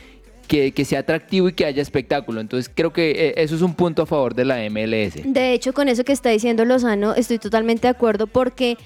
[0.47, 2.41] que, sea atractivo y que haya espectáculo.
[2.41, 5.21] Entonces creo que eh, eso es un punto a favor de la MLS.
[5.25, 8.77] De hecho, con eso que está diciendo Lozano, estoy totalmente de acuerdo porque,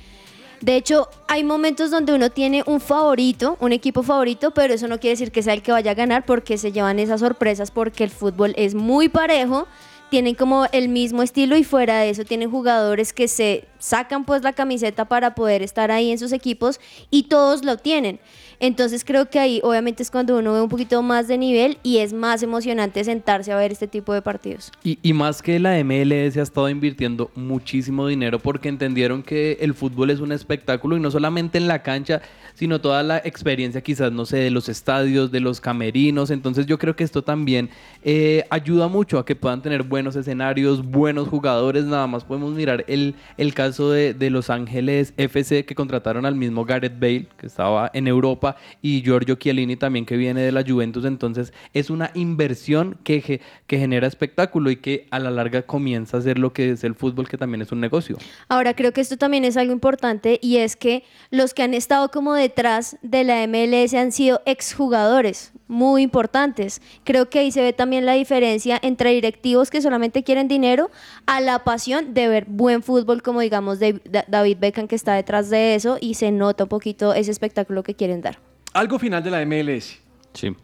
[0.62, 5.00] de hecho, hay momentos donde uno tiene un favorito, un equipo favorito, pero eso no
[5.00, 8.04] quiere decir que sea el que vaya a ganar porque se llevan esas sorpresas porque
[8.04, 9.68] el fútbol es muy parejo.
[10.10, 14.42] Tienen como el mismo estilo y fuera de eso tienen jugadores que se sacan pues
[14.42, 16.80] la camiseta para poder estar ahí en sus equipos
[17.10, 18.20] y todos lo tienen.
[18.60, 22.00] Entonces creo que ahí obviamente es cuando uno ve un poquito más de nivel y
[22.00, 24.72] es más emocionante sentarse a ver este tipo de partidos.
[24.84, 30.10] Y, más que la MLS ha estado invirtiendo muchísimo dinero porque entendieron que el fútbol
[30.10, 32.22] es un espectáculo y no solamente en la cancha,
[32.54, 36.32] sino toda la experiencia quizás, no sé, de los estadios, de los camerinos.
[36.32, 37.70] Entonces yo creo que esto también
[38.04, 41.86] eh, ayuda mucho a que puedan tener buenos escenarios, buenos jugadores.
[41.86, 46.26] Nada más podemos mirar el, el caso caso de, de Los Ángeles FC que contrataron
[46.26, 48.47] al mismo Gareth Bale, que estaba en Europa,
[48.82, 51.06] y Giorgio Chiellini también que viene de la Juventus.
[51.06, 56.22] Entonces es una inversión que, que genera espectáculo y que a la larga comienza a
[56.22, 58.18] ser lo que es el fútbol, que también es un negocio.
[58.48, 62.10] Ahora creo que esto también es algo importante y es que los que han estado
[62.10, 66.82] como detrás de la MLS han sido exjugadores muy importantes.
[67.04, 70.90] Creo que ahí se ve también la diferencia entre directivos que solamente quieren dinero
[71.26, 75.76] a la pasión de ver buen fútbol como digamos David Beckham que está detrás de
[75.76, 78.40] eso y se nota un poquito ese espectáculo que quieren dar.
[78.74, 80.00] Algo final de la MLS.
[80.34, 80.56] Sí.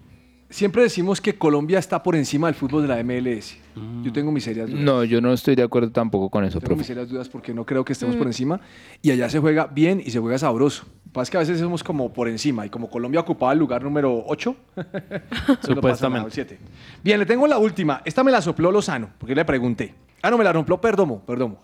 [0.49, 3.57] Siempre decimos que Colombia está por encima del fútbol de la MLS.
[4.03, 4.83] Yo tengo mis serias dudas.
[4.83, 6.87] No, yo no estoy de acuerdo tampoco con eso, Tengo mis profe.
[6.93, 8.17] serias dudas porque no creo que estemos Mm.
[8.19, 8.61] por encima.
[9.01, 10.85] Y allá se juega bien y se juega sabroso.
[11.13, 12.65] Lo que pasa es que a veces somos como por encima.
[12.65, 14.55] Y como Colombia ocupaba el lugar número 8,
[15.61, 16.57] Supuestamente.
[17.03, 18.01] Bien, le tengo la última.
[18.03, 19.93] Esta me la sopló Lozano, porque le pregunté.
[20.23, 21.61] Ah, no, me la rompió Perdomo, Perdomo.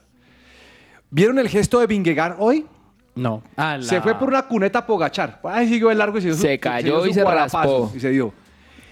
[1.09, 2.65] ¿Vieron el gesto de Vingegaard hoy?
[3.15, 3.41] No.
[3.81, 5.39] Se fue por una cuneta a Pogachar.
[5.43, 7.91] Ay, siguió el largo y se, dio su- Se cayó y se raspó.
[7.95, 8.31] Y se dio.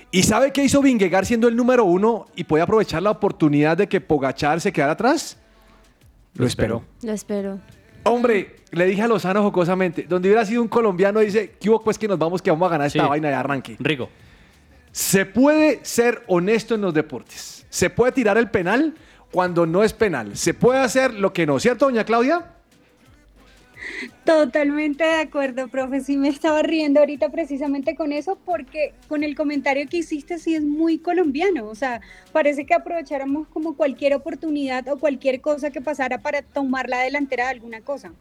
[0.10, 3.88] ¿Y sabe qué hizo Vingegaard siendo el número uno y puede aprovechar la oportunidad de
[3.88, 5.38] que Pogachar se quedara atrás?
[6.34, 6.84] Lo esperó.
[7.04, 7.60] Lo espero.
[8.10, 11.98] Hombre, le dije a Lozano jocosamente, donde hubiera sido un colombiano, dice, ¿qué hubo pues
[11.98, 13.10] que nos vamos, que vamos a ganar esta Sí.
[13.10, 13.76] vaina de arranque?
[13.80, 14.10] Rigo.
[14.92, 17.66] Se puede ser honesto en los deportes.
[17.70, 18.96] Se puede tirar el penal
[19.32, 20.36] cuando no es penal.
[20.36, 22.54] Se puede hacer lo que no, ¿cierto, doña Claudia?
[24.24, 26.02] Totalmente de acuerdo, profe.
[26.02, 30.56] Sí me estaba riendo ahorita precisamente con eso porque con el comentario que hiciste sí
[30.56, 31.68] es muy colombiano.
[31.68, 36.90] O sea, parece que aprovecháramos como cualquier oportunidad o cualquier cosa que pasara para tomar
[36.90, 38.12] la delantera de alguna cosa.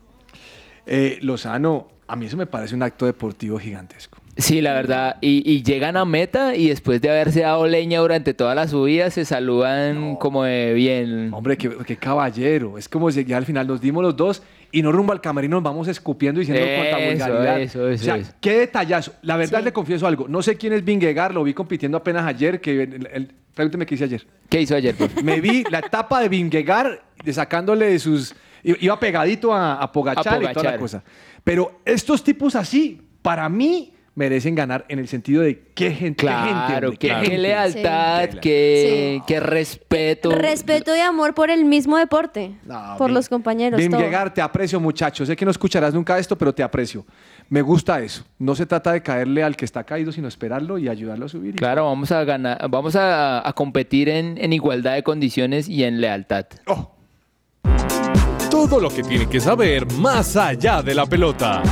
[0.87, 4.19] Eh, Lozano, a mí eso me parece un acto deportivo gigantesco.
[4.37, 5.17] Sí, la verdad.
[5.21, 9.11] Y, y llegan a meta y después de haberse dado leña durante toda la subida,
[9.11, 11.33] se saludan como de bien.
[11.33, 12.79] Hombre, qué, qué caballero.
[12.79, 14.43] Es como si ya al final nos dimos los dos
[14.73, 17.61] y no rumbo al camerino nos vamos escupiendo diciendo cuánta Eso, vulgaridad.
[17.61, 18.33] eso, eso, o sea, eso.
[18.41, 19.13] qué detallazo.
[19.23, 20.29] La verdad le confieso algo.
[20.29, 22.61] No sé quién es Vingegaard, lo vi compitiendo apenas ayer.
[22.61, 24.27] Que el- el- pregúnteme qué hice ayer.
[24.49, 24.95] ¿Qué hizo ayer?
[24.95, 25.23] profe?
[25.23, 28.35] Me vi la etapa de Vingegaard de sacándole de sus...
[28.63, 31.03] Iba pegadito a, a Pogachar A y toda la cosa.
[31.45, 36.33] Pero estos tipos así, para mí, merecen ganar en el sentido de qué gente, qué
[36.33, 40.31] gente, Claro, qué, lealtad, qué, qué respeto.
[40.31, 42.53] Respeto y amor por el mismo deporte,
[42.97, 43.79] por los compañeros.
[43.79, 43.99] todo.
[43.99, 45.25] Vingegaard, te aprecio, muchacho.
[45.27, 47.05] Sé que no escucharás nunca esto, pero te aprecio.
[47.51, 48.25] Me gusta eso.
[48.39, 51.55] No se trata de caerle al que está caído, sino esperarlo y ayudarlo a subir.
[51.55, 56.01] Claro, vamos a ganar, vamos a, a competir en, en igualdad de condiciones y en
[56.01, 56.47] lealtad.
[58.51, 61.63] Todo lo que tiene que saber más allá de la pelota.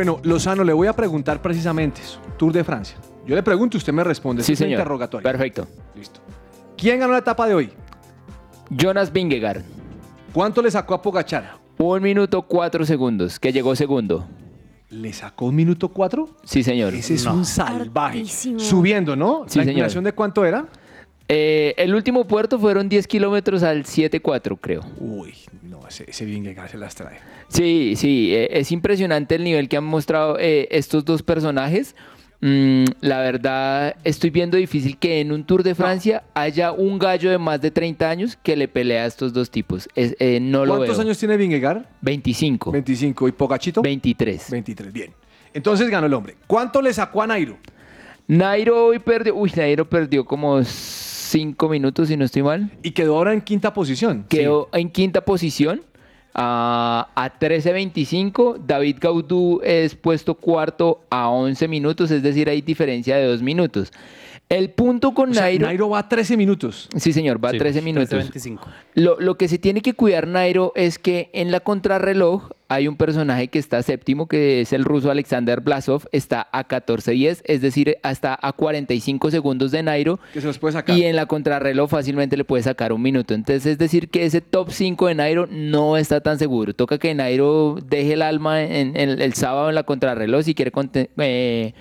[0.00, 2.20] Bueno, Lozano, le voy a preguntar precisamente eso.
[2.38, 2.96] Tour de Francia.
[3.26, 4.42] Yo le pregunto, usted me responde.
[4.42, 4.78] Sí, es señor.
[4.78, 5.22] interrogatorio.
[5.22, 5.68] Perfecto.
[5.94, 6.20] Listo.
[6.74, 7.70] ¿Quién ganó la etapa de hoy?
[8.70, 9.60] Jonas Vingegaard.
[10.32, 11.58] ¿Cuánto le sacó a Pogachar?
[11.76, 14.26] Un minuto cuatro segundos, que llegó segundo.
[14.88, 16.30] ¿Le sacó un minuto cuatro?
[16.44, 16.94] Sí, señor.
[16.94, 18.24] Ese es un salvaje.
[18.24, 19.44] Subiendo, ¿no?
[19.48, 19.68] Sí, ¿La señor.
[19.72, 20.64] inclinación de cuánto era?
[21.32, 24.80] Eh, el último puerto fueron 10 kilómetros al 7.4, creo.
[24.98, 26.26] Uy, no, ese, ese
[26.68, 27.18] se las trae.
[27.46, 31.94] Sí, sí, eh, es impresionante el nivel que han mostrado eh, estos dos personajes.
[32.40, 37.30] Mm, la verdad, estoy viendo difícil que en un Tour de Francia haya un gallo
[37.30, 39.88] de más de 30 años que le pelea a estos dos tipos.
[39.94, 41.06] Es- eh, no lo ¿Cuántos veo.
[41.06, 41.84] años tiene Vingegaard?
[42.00, 42.72] 25.
[42.72, 43.28] 25.
[43.28, 43.82] ¿Y Pogachito?
[43.82, 44.50] 23.
[44.50, 45.12] 23, bien.
[45.54, 46.34] Entonces ganó el hombre.
[46.48, 47.56] ¿Cuánto le sacó a Nairo?
[48.26, 49.34] Nairo hoy perdió.
[49.36, 50.62] Uy, Nairo perdió como
[51.30, 52.70] 5 minutos, si no estoy mal.
[52.82, 54.24] Y quedó ahora en quinta posición.
[54.28, 55.82] Quedó en quinta posición.
[56.34, 58.58] ah, a 13.25.
[58.66, 63.92] David Gaudú es puesto cuarto a 11 minutos, es decir, hay diferencia de 2 minutos.
[64.50, 65.66] El punto con O sea, Nairo.
[65.66, 66.88] Nairo va a 13 minutos.
[66.96, 68.32] Sí, señor, va a Sí, 13 minutos.
[68.32, 68.58] 13.25.
[68.94, 72.96] Lo, lo que se tiene que cuidar Nairo es que en la contrarreloj hay un
[72.96, 77.96] personaje que está séptimo, que es el ruso Alexander Blasov, está a 14.10, es decir,
[78.04, 80.20] hasta a 45 segundos de Nairo.
[80.32, 80.96] Que se los puede sacar.
[80.96, 83.34] Y en la contrarreloj fácilmente le puede sacar un minuto.
[83.34, 86.72] Entonces, es decir, que ese top 5 de Nairo no está tan seguro.
[86.72, 90.72] Toca que Nairo deje el alma en, en el sábado en la contrarreloj si quiere
[91.18, 91.74] eh,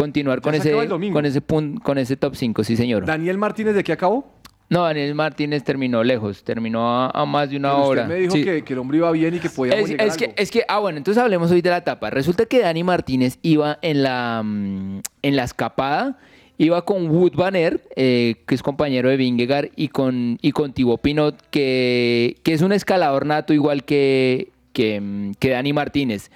[0.00, 1.40] continuar con se ese, con, ese
[1.82, 3.04] con ese top 5, sí, señor.
[3.06, 4.32] Daniel Martínez, ¿de qué acabó?
[4.68, 8.02] No, Daniel Martínez terminó lejos, terminó a, a más de una Pero hora.
[8.02, 8.44] Usted me dijo Sí.
[8.44, 10.34] que, que el hombre iba bien y que podíamos Es, llegar es que, algo.
[10.38, 12.08] es que, ah, bueno, entonces hablemos hoy de la etapa.
[12.10, 16.18] Resulta que Dani Martínez iba en la, mm, en la escapada,
[16.56, 20.72] iba con Wood Van Aert, eh, que es compañero de Vingegaard, y con, y con
[20.72, 26.30] Thibaut Pinot, que, que es un escalador nato igual que, que, mm, que Dani Martínez.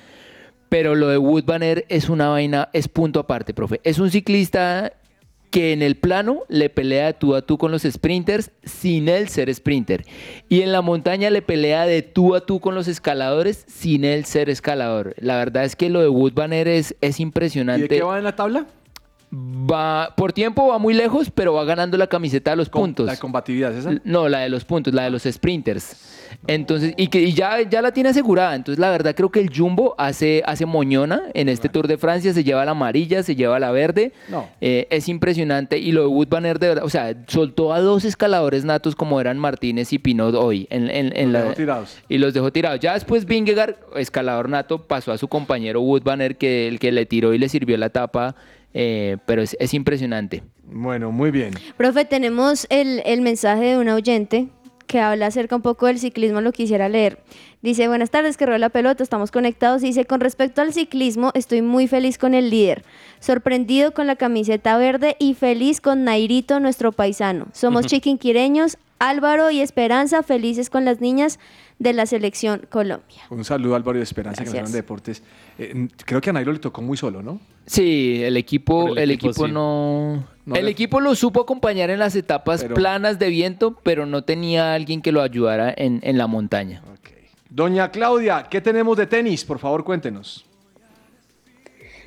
[0.74, 3.80] Pero lo de Wood Van Aert es una vaina, es punto aparte, profe.
[3.84, 4.92] Es un ciclista
[5.52, 9.28] que en el plano le pelea de tú a tú con los sprinters sin él
[9.28, 10.04] ser sprinter.
[10.48, 14.24] Y en la montaña le pelea de tú a tú con los escaladores sin él
[14.24, 15.14] ser escalador.
[15.18, 17.86] La verdad es que lo de Wood Van Aert es, es ¿Y impresionante.
[17.86, 18.66] de qué va en la tabla?
[19.32, 23.06] Va, por tiempo va muy lejos, pero va ganando la camiseta de los puntos.
[23.06, 24.00] La combatividad, ¿es esa?
[24.04, 26.10] No, la de los puntos, la de los sprinters.
[26.46, 28.54] Entonces, y que y ya, ya la tiene asegurada.
[28.54, 32.32] Entonces, la verdad, creo que el Jumbo hace, hace moñona en este Tour de Francia.
[32.32, 34.12] Se lleva la amarilla, se lleva la verde.
[34.28, 34.48] No.
[34.60, 35.78] Eh, es impresionante.
[35.78, 38.94] Y lo de Wood Van Aert, de verdad, o sea, soltó a dos escaladores natos
[38.94, 40.66] como eran Martínez y Pinot hoy.
[40.70, 41.96] En, en- en Los la- dejó tirados.
[42.08, 42.80] Y los dejó tirados.
[42.80, 46.92] Ya después Vingegaard, escalador nato, pasó a su compañero Wood Van Aert, que el que
[46.92, 48.34] le tiró y le sirvió la tapa.
[48.74, 50.42] Eh, pero es, es impresionante.
[50.64, 51.54] Bueno, muy bien.
[51.76, 54.48] Profe, tenemos el, el mensaje de un oyente
[54.86, 57.18] que habla acerca un poco del ciclismo, lo quisiera leer.
[57.62, 59.82] Dice, buenas tardes, que rueda la pelota, estamos conectados.
[59.82, 62.84] Y dice, con respecto al ciclismo, estoy muy feliz con el líder,
[63.20, 67.46] sorprendido con la camiseta verde y feliz con Nairito, nuestro paisano.
[67.52, 71.38] Somos chiquinquireños, Álvaro y Esperanza, felices con las niñas
[71.78, 73.22] de la selección Colombia.
[73.30, 74.72] Un saludo a Álvaro y Esperanza, que nos Gracias.
[74.72, 75.22] de deportes.
[75.58, 77.40] Eh, creo que a Nairo le tocó muy solo, ¿no?
[77.66, 79.52] Sí, el equipo, el el equipo, equipo, sí.
[79.52, 80.24] no.
[80.46, 84.06] No el le- equipo lo supo acompañar en las etapas Pero- planas de viento, pero
[84.06, 86.82] no tenía alguien que lo ayudara en, en la montaña.
[87.50, 89.44] Doña Claudia, ¿qué tenemos de tenis?
[89.44, 90.44] Por favor, cuéntenos.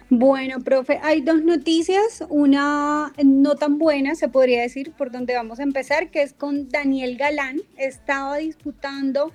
[0.09, 5.59] Bueno, profe, hay dos noticias, una no tan buena, se podría decir, por donde vamos
[5.59, 7.59] a empezar, que es con Daniel Galán.
[7.75, 9.33] Estaba disputando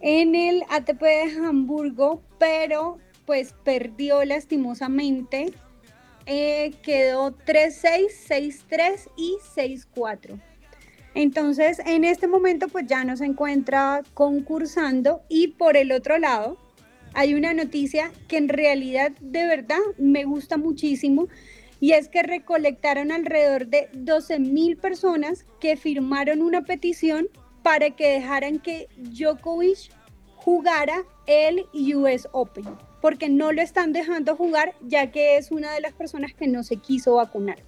[0.00, 5.52] en el ATP de Hamburgo, pero pues perdió lastimosamente.
[6.26, 10.40] Eh, quedó 3-6, 6-3 y 6-4.
[11.14, 15.22] Entonces, en este momento, pues ya no se encuentra concursando.
[15.28, 16.58] Y por el otro lado,
[17.18, 21.26] hay una noticia que en realidad de verdad me gusta muchísimo
[21.80, 27.26] y es que recolectaron alrededor de 12 mil personas que firmaron una petición
[27.64, 29.90] para que dejaran que Djokovic
[30.36, 31.66] jugara el
[31.96, 32.66] US Open,
[33.02, 36.62] porque no lo están dejando jugar ya que es una de las personas que no
[36.62, 37.58] se quiso vacunar.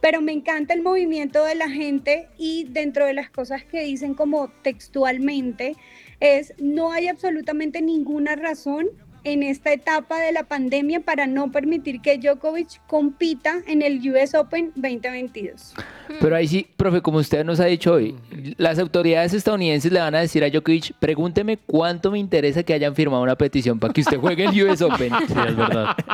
[0.00, 4.14] Pero me encanta el movimiento de la gente y dentro de las cosas que dicen
[4.14, 5.74] como textualmente
[6.20, 8.88] es no hay absolutamente ninguna razón
[9.26, 14.34] en esta etapa de la pandemia para no permitir que Djokovic compita en el US
[14.36, 15.74] Open 2022.
[16.20, 18.14] Pero ahí sí, profe, como usted nos ha dicho hoy,
[18.56, 22.94] las autoridades estadounidenses le van a decir a Djokovic, pregúnteme cuánto me interesa que hayan
[22.94, 25.12] firmado una petición para que usted juegue el US Open.
[25.26, 25.96] Sí, es verdad.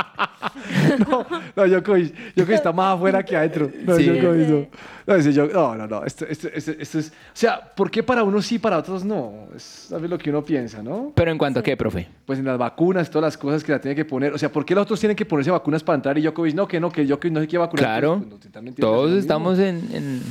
[1.08, 3.70] No, no, Djokovic, Djokovic está más afuera que adentro.
[3.84, 4.04] No, Sí.
[4.08, 4.66] Djokovic no.
[5.06, 7.08] No, ese no, no, no, Esto, esto- esto- esto es...
[7.08, 9.48] O sea, ¿por qué para unos sí, para otros no?
[9.54, 11.12] Es ¿sabes lo que uno piensa, ¿no?
[11.14, 12.06] Pero en cuanto a qué, profe.
[12.24, 14.32] Pues en las vacunas, todas las cosas que la tienen que poner.
[14.32, 16.66] O sea, ¿por qué los otros tienen que ponerse vacunas para entrar y Djokovic no?
[16.68, 17.84] Que no, que Djokovic no se quiere vacunar.
[17.84, 19.88] Claro, Pues, pues, no, totalmente es lo todos estamos en...
[19.92, 20.22] en-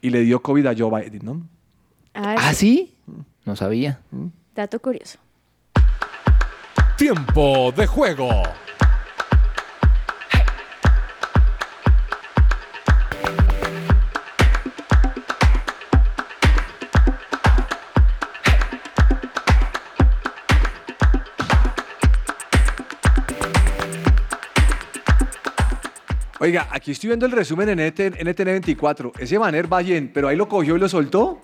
[0.00, 1.42] Y le dio COVID a Joe Biden, ¿no?
[2.14, 2.94] Ah, ¿Ah, sí?
[3.44, 4.00] No sabía.
[4.54, 5.18] Dato curioso.
[6.96, 8.28] Tiempo de juego.
[26.44, 29.12] Oiga, aquí estoy viendo el resumen en NTN 24.
[29.18, 31.40] Ese Banner va bien, pero ahí lo cogió y lo soltó.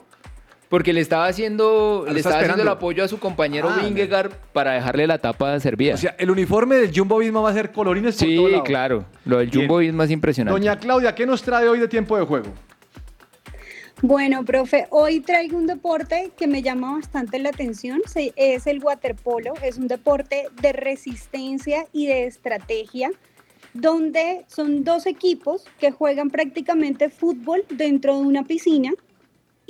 [0.68, 4.30] Porque le estaba haciendo, Ah, le estaba haciendo el apoyo a su compañero Ah, Vingegaard
[4.52, 5.94] para dejarle la tapa servida.
[5.94, 8.62] O sea, el uniforme del Jumbo Visma va a ser colorines por sí, todo lado.
[8.64, 9.04] claro.
[9.24, 9.62] Lo del Bien.
[9.62, 10.60] Jumbo es más impresionante.
[10.60, 12.48] Doña Claudia, ¿qué nos trae hoy de tiempo de juego?
[14.02, 18.00] Bueno, profe, hoy traigo un deporte que me llama bastante la atención,
[18.36, 23.10] es el waterpolo, es un deporte de resistencia y de estrategia,
[23.74, 28.92] donde son dos equipos que juegan prácticamente fútbol dentro de una piscina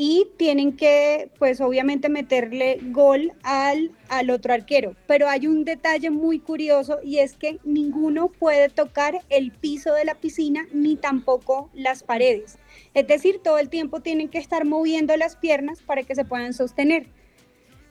[0.03, 4.97] y tienen que, pues obviamente, meterle gol al, al otro arquero.
[5.07, 10.07] Pero hay un detalle muy curioso y es que ninguno puede tocar el piso de
[10.07, 12.57] la piscina ni tampoco las paredes.
[12.95, 16.55] Es decir, todo el tiempo tienen que estar moviendo las piernas para que se puedan
[16.55, 17.07] sostener.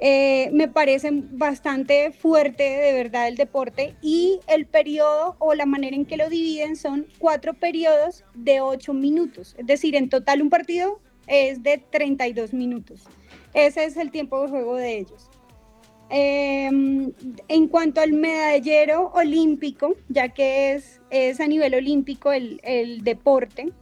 [0.01, 5.93] Eh, me parece bastante fuerte de verdad el deporte y el periodo o la manera
[5.93, 9.55] en que lo dividen son cuatro periodos de ocho minutos.
[9.57, 13.03] Es decir, en total un partido es de 32 minutos.
[13.53, 15.29] Ese es el tiempo de juego de ellos.
[16.09, 16.69] Eh,
[17.47, 23.73] en cuanto al medallero olímpico, ya que es, es a nivel olímpico el, el deporte,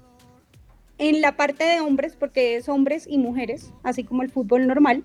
[0.98, 5.04] en la parte de hombres, porque es hombres y mujeres, así como el fútbol normal,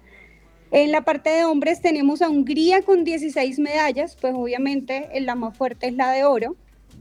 [0.73, 5.55] En la parte de hombres tenemos a Hungría con 16 medallas, pues obviamente la más
[5.55, 6.57] fuerte es la de oro.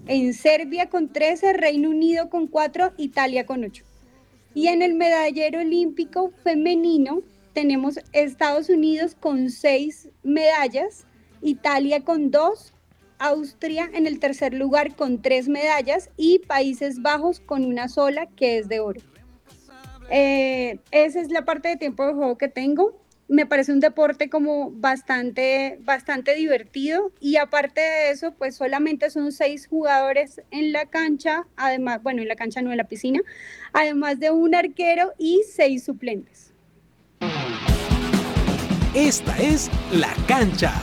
[0.08, 3.86] En Serbia con 13, Reino Unido con 4, Italia con 8.
[4.54, 7.22] Y en el medallero olímpico femenino
[7.54, 11.06] tenemos Estados Unidos con 6 medallas,
[11.42, 12.74] Italia con 2,
[13.20, 18.58] Austria en el tercer lugar con 3 medallas y Países Bajos con una sola que
[18.58, 19.00] es de oro.
[20.10, 23.00] Eh, esa es la parte de tiempo de juego que tengo
[23.32, 29.32] me parece un deporte como bastante, bastante divertido y aparte de eso, pues solamente son
[29.32, 33.22] seis jugadores en la cancha, además, bueno, en la cancha no en la piscina,
[33.72, 36.54] además de un arquero y seis suplentes.
[38.94, 40.74] Esta es la cancha.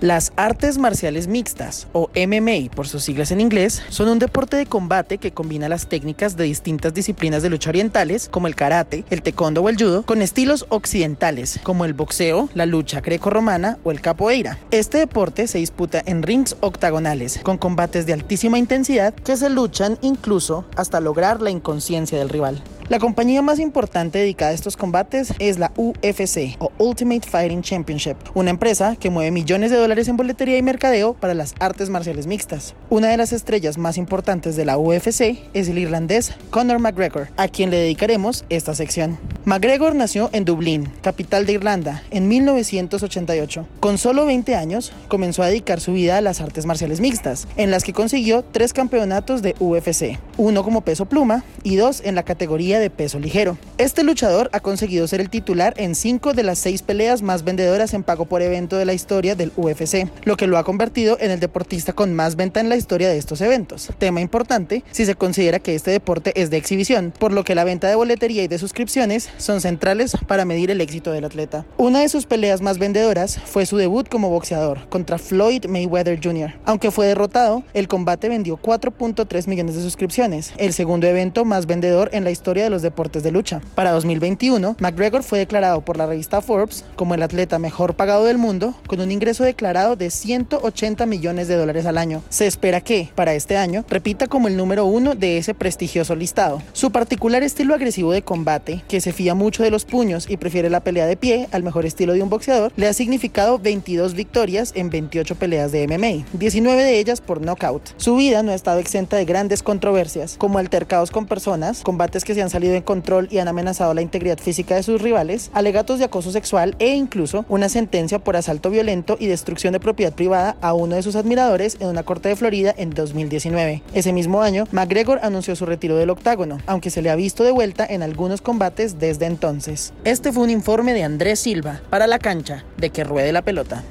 [0.00, 4.64] Las artes marciales mixtas, o MMA por sus siglas en inglés, son un deporte de
[4.64, 9.20] combate que combina las técnicas de distintas disciplinas de lucha orientales, como el karate, el
[9.20, 14.00] taekwondo o el judo, con estilos occidentales, como el boxeo, la lucha greco-romana o el
[14.00, 14.58] capoeira.
[14.70, 19.98] Este deporte se disputa en rings octagonales, con combates de altísima intensidad que se luchan
[20.00, 22.62] incluso hasta lograr la inconsciencia del rival.
[22.90, 28.16] La compañía más importante dedicada a estos combates es la UFC o Ultimate Fighting Championship,
[28.34, 32.26] una empresa que mueve millones de dólares en boletería y mercadeo para las artes marciales
[32.26, 32.74] mixtas.
[32.88, 37.46] Una de las estrellas más importantes de la UFC es el irlandés Conor McGregor, a
[37.46, 39.20] quien le dedicaremos esta sección.
[39.44, 43.66] McGregor nació en Dublín, capital de Irlanda, en 1988.
[43.78, 47.70] Con solo 20 años, comenzó a dedicar su vida a las artes marciales mixtas, en
[47.70, 52.24] las que consiguió tres campeonatos de UFC, uno como peso pluma y dos en la
[52.24, 53.56] categoría de peso ligero.
[53.78, 57.94] Este luchador ha conseguido ser el titular en cinco de las seis peleas más vendedoras
[57.94, 61.30] en pago por evento de la historia del UFC, lo que lo ha convertido en
[61.30, 63.90] el deportista con más venta en la historia de estos eventos.
[63.98, 67.64] Tema importante si se considera que este deporte es de exhibición, por lo que la
[67.64, 71.64] venta de boletería y de suscripciones son centrales para medir el éxito del atleta.
[71.76, 76.54] Una de sus peleas más vendedoras fue su debut como boxeador contra Floyd Mayweather Jr.
[76.64, 82.10] Aunque fue derrotado, el combate vendió 4.3 millones de suscripciones, el segundo evento más vendedor
[82.12, 83.60] en la historia de los deportes de lucha.
[83.74, 88.38] Para 2021, McGregor fue declarado por la revista Forbes como el atleta mejor pagado del
[88.38, 92.22] mundo, con un ingreso declarado de 180 millones de dólares al año.
[92.28, 96.62] Se espera que, para este año, repita como el número uno de ese prestigioso listado.
[96.72, 100.70] Su particular estilo agresivo de combate, que se fía mucho de los puños y prefiere
[100.70, 104.72] la pelea de pie al mejor estilo de un boxeador, le ha significado 22 victorias
[104.74, 107.94] en 28 peleas de MMA, 19 de ellas por knockout.
[107.96, 112.34] Su vida no ha estado exenta de grandes controversias, como altercados con personas, combates que
[112.34, 115.98] se han salido en control y han amenazado la integridad física de sus rivales, alegatos
[115.98, 120.56] de acoso sexual e incluso una sentencia por asalto violento y destrucción de propiedad privada
[120.60, 123.82] a uno de sus admiradores en una corte de Florida en 2019.
[123.94, 127.52] Ese mismo año, McGregor anunció su retiro del octágono, aunque se le ha visto de
[127.52, 129.92] vuelta en algunos combates desde entonces.
[130.04, 133.82] Este fue un informe de Andrés Silva para la cancha de que ruede la pelota.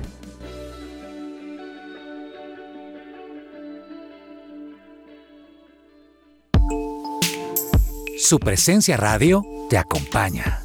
[8.30, 10.62] Su presencia radio te acompaña.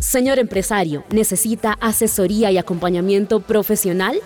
[0.00, 4.18] Señor empresario, ¿necesita asesoría y acompañamiento profesional?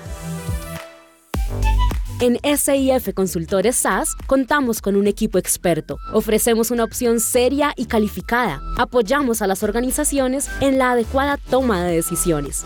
[2.20, 5.96] En SIF Consultores SAS contamos con un equipo experto.
[6.12, 8.60] Ofrecemos una opción seria y calificada.
[8.78, 12.64] Apoyamos a las organizaciones en la adecuada toma de decisiones.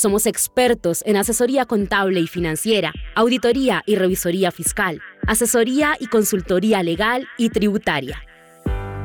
[0.00, 7.28] Somos expertos en asesoría contable y financiera, auditoría y revisoría fiscal, asesoría y consultoría legal
[7.36, 8.22] y tributaria.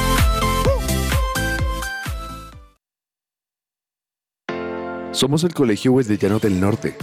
[5.12, 6.96] Somos el Colegio Wesleyano del Norte.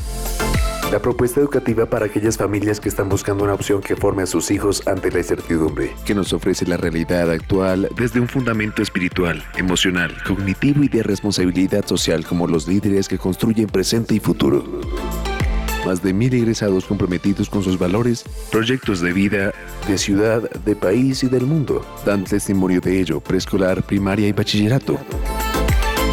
[0.91, 4.51] la propuesta educativa para aquellas familias que están buscando una opción que forme a sus
[4.51, 10.16] hijos ante la incertidumbre, que nos ofrece la realidad actual desde un fundamento espiritual, emocional,
[10.26, 14.64] cognitivo y de responsabilidad social como los líderes que construyen presente y futuro.
[15.87, 19.53] Más de mil egresados comprometidos con sus valores, proyectos de vida,
[19.87, 21.85] de ciudad, de país y del mundo.
[22.05, 24.99] Dan testimonio de ello preescolar, primaria y bachillerato.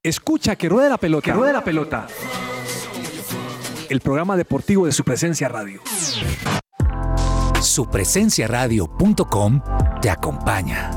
[0.03, 1.25] Escucha que ruede la pelota.
[1.25, 2.07] Que ruede la pelota.
[3.89, 5.81] El programa deportivo de su presencia radio.
[7.61, 9.61] Supresenciaradio.com
[10.01, 10.91] te acompaña.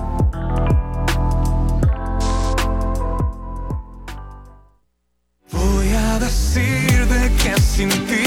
[5.51, 8.22] Voy a decirte que sin ti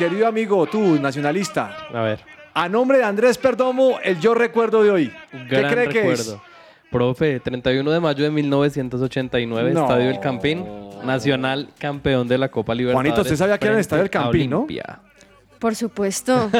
[0.00, 1.76] querido amigo, tú, nacionalista.
[1.92, 2.20] A ver.
[2.54, 5.12] A nombre de Andrés Perdomo, el yo recuerdo de hoy.
[5.30, 6.36] ¿Qué Gran cree que es?
[6.90, 9.82] Profe, 31 de mayo de 1989, No.
[9.82, 10.64] Estadio El Campín,
[11.04, 13.12] Nacional campeón de la Copa Libertadores.
[13.12, 14.56] Juanito, usted sabía que era en el Estadio El Campín, ¿no?
[14.60, 15.00] Olimpia.
[15.58, 16.50] Por supuesto.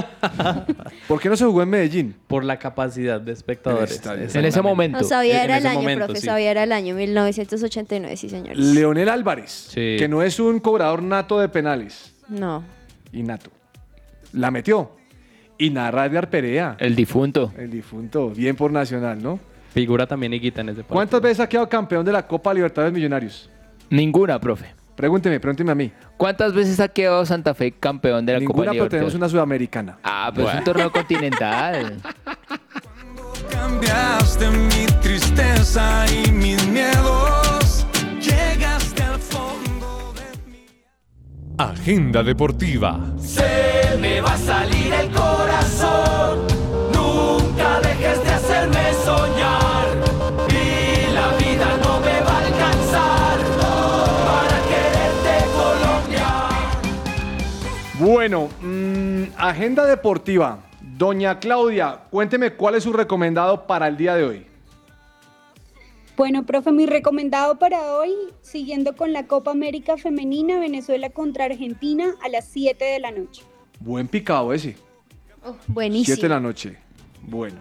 [1.08, 2.14] ¿Por qué no se jugó en Medellín?
[2.26, 4.02] Por la capacidad de espectadores.
[4.34, 4.98] En ese momento.
[4.98, 6.26] No sabía era el año, momento, profe, sí.
[6.26, 8.58] sabía era el año 1989, sí, señores.
[8.58, 12.14] Leonel Álvarez, que no es un cobrador nato de penales.
[12.28, 12.62] No.
[13.12, 13.50] Innato.
[14.32, 14.92] La metió.
[15.58, 16.76] Y narra Edgar Perea.
[16.78, 17.52] El difunto.
[17.56, 18.30] El difunto.
[18.30, 19.38] Bien por Nacional, ¿no?
[19.74, 20.94] Figura también Higuita en ese partido.
[20.94, 23.50] ¿Cuántas veces ha quedado campeón de la Copa Libertadores Millonarios?
[23.90, 24.74] Ninguna, profe.
[24.96, 25.92] Pregúnteme, pregúnteme a mí.
[26.16, 29.14] ¿Cuántas veces ha quedado Santa Fe campeón de la Copa Ninguna, pero tenemos Libertadores?
[29.14, 29.98] una sudamericana.
[30.02, 31.96] Ah, pero es un torneo continental.
[33.50, 37.49] Cambiaste mi tristeza y mis miedos.
[41.90, 43.00] Agenda deportiva.
[43.18, 46.46] Se me va a salir el corazón.
[46.94, 49.88] Nunca dejes de hacerme soñar.
[50.50, 53.38] Y la vida no me va a alcanzar
[54.24, 56.28] para quererte, Colombia.
[57.98, 60.58] Bueno, mm, agenda deportiva.
[60.80, 64.49] Doña Claudia, cuénteme cuál es su recomendado para el día de hoy.
[66.20, 68.10] Bueno, profe, mi recomendado para hoy,
[68.42, 73.42] siguiendo con la Copa América Femenina, Venezuela contra Argentina a las 7 de la noche.
[73.78, 74.76] Buen picado ese.
[75.66, 76.16] buenísimo.
[76.16, 76.76] 7 de la noche.
[77.22, 77.56] Bueno.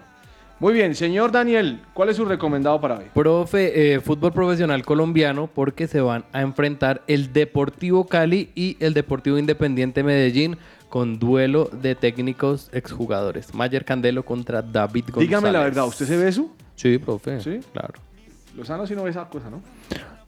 [0.58, 3.06] Muy bien, señor Daniel, ¿cuál es su recomendado para hoy?
[3.14, 8.92] Profe, eh, fútbol profesional colombiano porque se van a enfrentar el Deportivo Cali y el
[8.92, 10.58] Deportivo Independiente Medellín
[10.90, 13.54] con duelo de técnicos exjugadores.
[13.54, 15.28] Mayer Candelo contra David González.
[15.30, 16.54] Dígame la verdad, ¿usted se ve eso?
[16.74, 17.40] Sí, profe.
[17.40, 17.60] ¿Sí?
[17.72, 18.09] Claro.
[18.56, 19.60] Lozano sí no ve esa cosa, ¿no?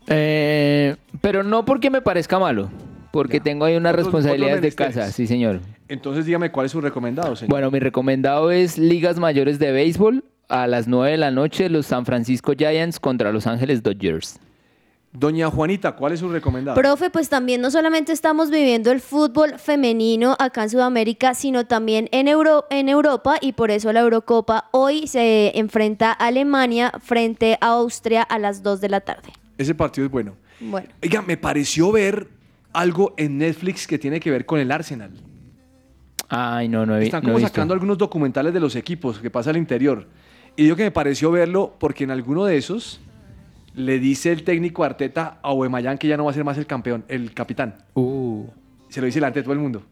[0.09, 2.69] Eh, pero no porque me parezca malo,
[3.13, 5.61] porque tengo ahí unas Otros- responsabilidades otros de casa, sí señor.
[5.89, 7.51] Entonces dígame cuál es su recomendado, señor.
[7.51, 11.87] Bueno, mi recomendado es Ligas Mayores de Béisbol a las 9 de la noche, los
[11.87, 14.39] San Francisco Giants contra Los Ángeles Dodgers.
[15.15, 16.75] Doña Juanita, ¿cuál es su recomendado?
[16.81, 22.09] Profe, pues también no solamente estamos viviendo el fútbol femenino acá en Sudamérica, sino también
[22.13, 27.59] en, Euro- en Europa y por eso la Eurocopa hoy se enfrenta a Alemania frente
[27.61, 29.33] a Austria a las 2 de la tarde.
[29.59, 30.35] Ese partido es bueno.
[30.61, 32.29] Bueno, Oiga, me pareció ver
[32.73, 35.11] algo en Netflix que tiene que ver con el Arsenal.
[36.31, 37.49] Ay, no, no he, vi- Están no he como visto.
[37.51, 40.07] sacando algunos documentales de los equipos que pasa al interior.
[40.57, 43.01] Y digo que me pareció verlo porque en alguno de esos
[43.75, 46.67] le dice el técnico Arteta a Obemayán que ya no va a ser más el
[46.67, 47.77] campeón, el capitán.
[47.95, 48.47] Uh.
[48.89, 49.83] Se lo dice delante de todo el mundo.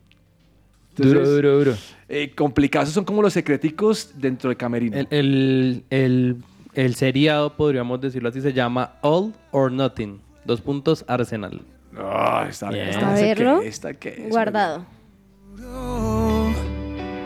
[0.97, 1.75] Duro, duro, duro.
[2.09, 4.99] Eh, complicados son como los secreticos dentro del camerino.
[4.99, 6.37] El, el,
[6.75, 10.21] el, seriado, podríamos decirlo así, se llama All or Nothing.
[10.45, 11.63] Dos puntos Arsenal.
[11.97, 12.89] Ah, está bien.
[12.89, 13.63] Esta, a verlo.
[13.99, 14.85] Que, Guardado.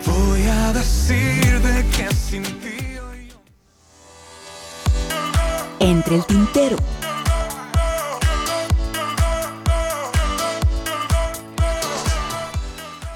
[0.06, 2.14] Voy a decir de que
[5.84, 6.76] Entre el tintero.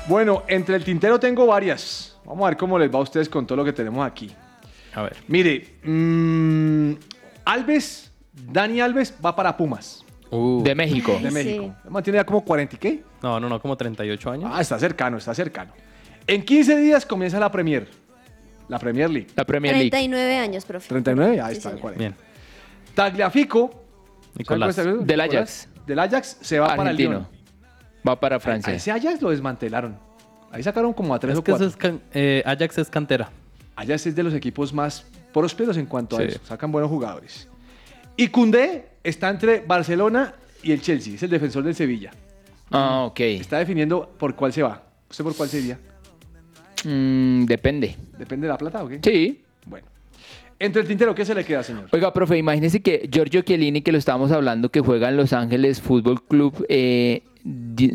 [0.06, 2.16] Bueno, entre el tintero tengo varias.
[2.24, 4.30] Vamos a ver cómo les va a ustedes con todo lo que tenemos aquí.
[4.94, 5.16] A ver.
[5.28, 6.92] Mire, mm,
[7.44, 10.04] Alves, Dani Alves va para Pumas.
[10.30, 11.18] De México.
[11.22, 11.74] De México.
[11.88, 13.02] Mantiene ya como 40 y qué?
[13.22, 14.50] No, no, no, como 38 años.
[14.52, 15.72] Ah, está cercano, está cercano.
[16.26, 17.88] En 15 días comienza la Premier.
[18.68, 19.28] La Premier League.
[19.34, 20.88] La 39 años, profe.
[20.88, 21.80] 39, ahí Sí, está, señor.
[21.80, 21.98] 40.
[21.98, 22.27] Bien.
[23.02, 23.70] Tagliafico.
[24.34, 24.78] Del Nicolás.
[24.78, 25.68] Ajax.
[25.86, 27.10] Del Ajax se va para el Argentino.
[27.20, 27.28] Lyon.
[28.06, 28.74] Va para A Francia.
[28.74, 29.96] ese Ajax lo desmantelaron.
[30.50, 31.66] Ahí sacaron como a tres Es o que cuatro.
[31.68, 33.30] es can- eh, Ajax es cantera.
[33.76, 36.40] Ajax es de los equipos más prósperos en cuanto a eso.
[36.44, 37.48] Sacan buenos jugadores.
[38.16, 41.14] Y Koundé está entre Barcelona y el Chelsea.
[41.14, 42.10] Es el defensor del Sevilla.
[42.70, 43.20] Ah, ok.
[43.20, 44.82] Está definiendo por cuál se va.
[45.08, 45.78] ¿Usted por cuál sería?
[46.84, 47.96] Mm, depende.
[48.18, 49.00] ¿Depende de la plata o qué?
[49.02, 49.44] Sí.
[50.60, 51.86] Entre el tintero, ¿qué se le queda, señor?
[51.92, 55.80] Oiga, profe, imagínese que Giorgio Chiellini, que lo estábamos hablando, que juega en Los Ángeles
[55.80, 57.22] Fútbol Club, eh,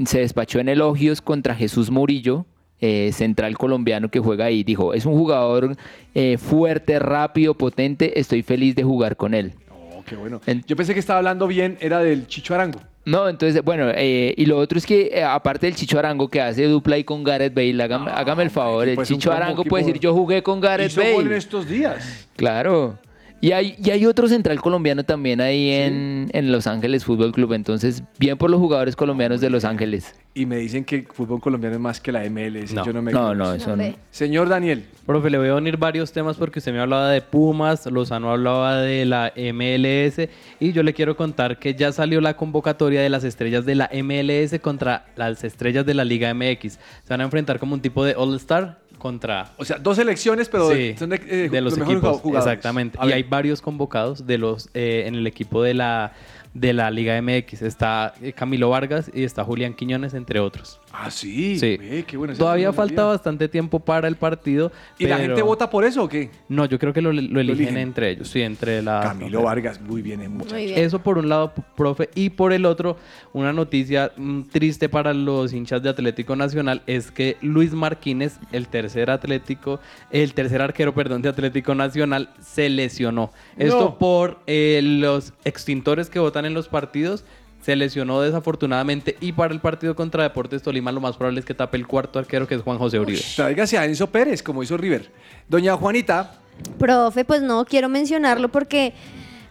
[0.06, 2.46] se despachó en elogios contra Jesús Murillo,
[2.80, 4.64] eh, central colombiano que juega ahí.
[4.64, 5.76] Dijo, es un jugador
[6.16, 9.54] eh, fuerte, rápido, potente, estoy feliz de jugar con él.
[9.70, 10.40] Oh, qué bueno.
[10.66, 12.80] Yo pensé que estaba hablando bien, era del Chicho Arango.
[13.06, 16.40] No, entonces, bueno, eh, y lo otro es que eh, aparte del Chicho Arango que
[16.40, 20.00] hace dupla ahí con Gareth Bale, hágame, hágame el favor, el Chicho Arango puede decir,
[20.00, 21.38] yo jugué con Gareth Hizo gol en Bale.
[21.38, 22.28] estos días.
[22.38, 22.98] Claro.
[23.44, 27.52] Y hay, y hay otro central colombiano también ahí en, en Los Ángeles Fútbol Club.
[27.52, 30.16] Entonces, bien por los jugadores colombianos de Los Ángeles.
[30.34, 32.72] Y me dicen que el fútbol colombiano es más que la MLS.
[32.72, 32.86] No.
[32.86, 33.84] Yo no me No, no, eso no.
[34.12, 34.86] Señor Daniel.
[35.06, 38.78] Profe, le voy a unir varios temas porque usted me hablaba de Pumas, Lozano hablaba
[38.78, 40.30] de la MLS
[40.62, 43.90] y yo le quiero contar que ya salió la convocatoria de las estrellas de la
[44.02, 46.74] MLS contra las estrellas de la Liga MX.
[46.74, 46.80] Se
[47.10, 49.52] van a enfrentar como un tipo de All-Star contra...
[49.58, 52.48] O sea, dos elecciones, pero Sí, son de, eh, de los, equipos, jugadores.
[52.48, 52.98] exactamente.
[53.02, 53.16] A Y ver.
[53.18, 56.14] hay varios convocados de los eh, en el equipo de la
[56.54, 57.64] de la Liga MX.
[57.64, 60.80] Está eh, Camilo Vargas y está Julián Quiñones, entre otros.
[60.96, 61.58] Ah, sí.
[61.58, 61.76] Sí.
[62.06, 64.72] Qué Todavía falta bastante tiempo para el partido.
[65.00, 66.30] ¿Y la gente vota por eso o qué?
[66.48, 67.78] No, yo creo que lo, lo eligen, eligen.
[67.80, 68.28] entre ellos.
[68.28, 69.02] Sí, entre la.
[69.02, 70.54] Camilo Vargas, muy bien, eh, muchacho.
[70.54, 70.78] Muy bien.
[70.78, 72.12] Eso por un lado, profe.
[72.14, 72.98] Y por el otro,
[73.34, 78.68] una noticia mm, triste para los hinchas de Atlético Nacional es que Luis Martínez, el
[78.68, 79.80] tercer Atlético,
[80.12, 83.32] el tercer arquero, perdón, de Atlético Nacional, se lesionó.
[83.58, 87.26] Esto por eh, los extintores que votan en los partidos.
[87.64, 91.54] Se lesionó desafortunadamente y para el partido contra Deportes Tolima lo más probable es que
[91.54, 93.22] tape el cuarto arquero que es Juan José Uribe.
[93.36, 95.10] Tráigase a Enzo Pérez, como hizo River.
[95.48, 96.40] Doña Juanita,
[96.78, 98.94] Profe, pues no, quiero mencionarlo porque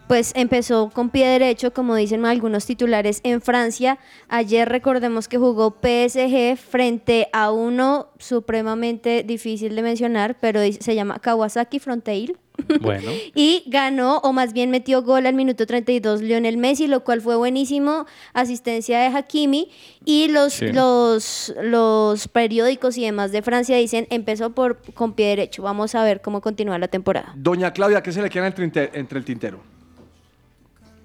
[0.09, 3.99] pues empezó con pie derecho, como dicen algunos titulares, en Francia.
[4.29, 11.19] Ayer recordemos que jugó PSG frente a uno supremamente difícil de mencionar, pero se llama
[11.19, 12.37] Kawasaki Frontier.
[12.83, 13.11] Bueno.
[13.35, 17.35] Y ganó, o más bien metió gol al minuto 32 Lionel Messi, lo cual fue
[17.35, 18.05] buenísimo.
[18.35, 19.71] Asistencia de Hakimi.
[20.05, 20.71] Y los, Sí.
[20.71, 25.63] los, los periódicos y demás de Francia dicen, empezó por, con pie derecho.
[25.63, 27.33] Vamos a ver cómo continúa la temporada.
[27.37, 29.72] Doña Claudia, ¿qué se le queda entre el tintero?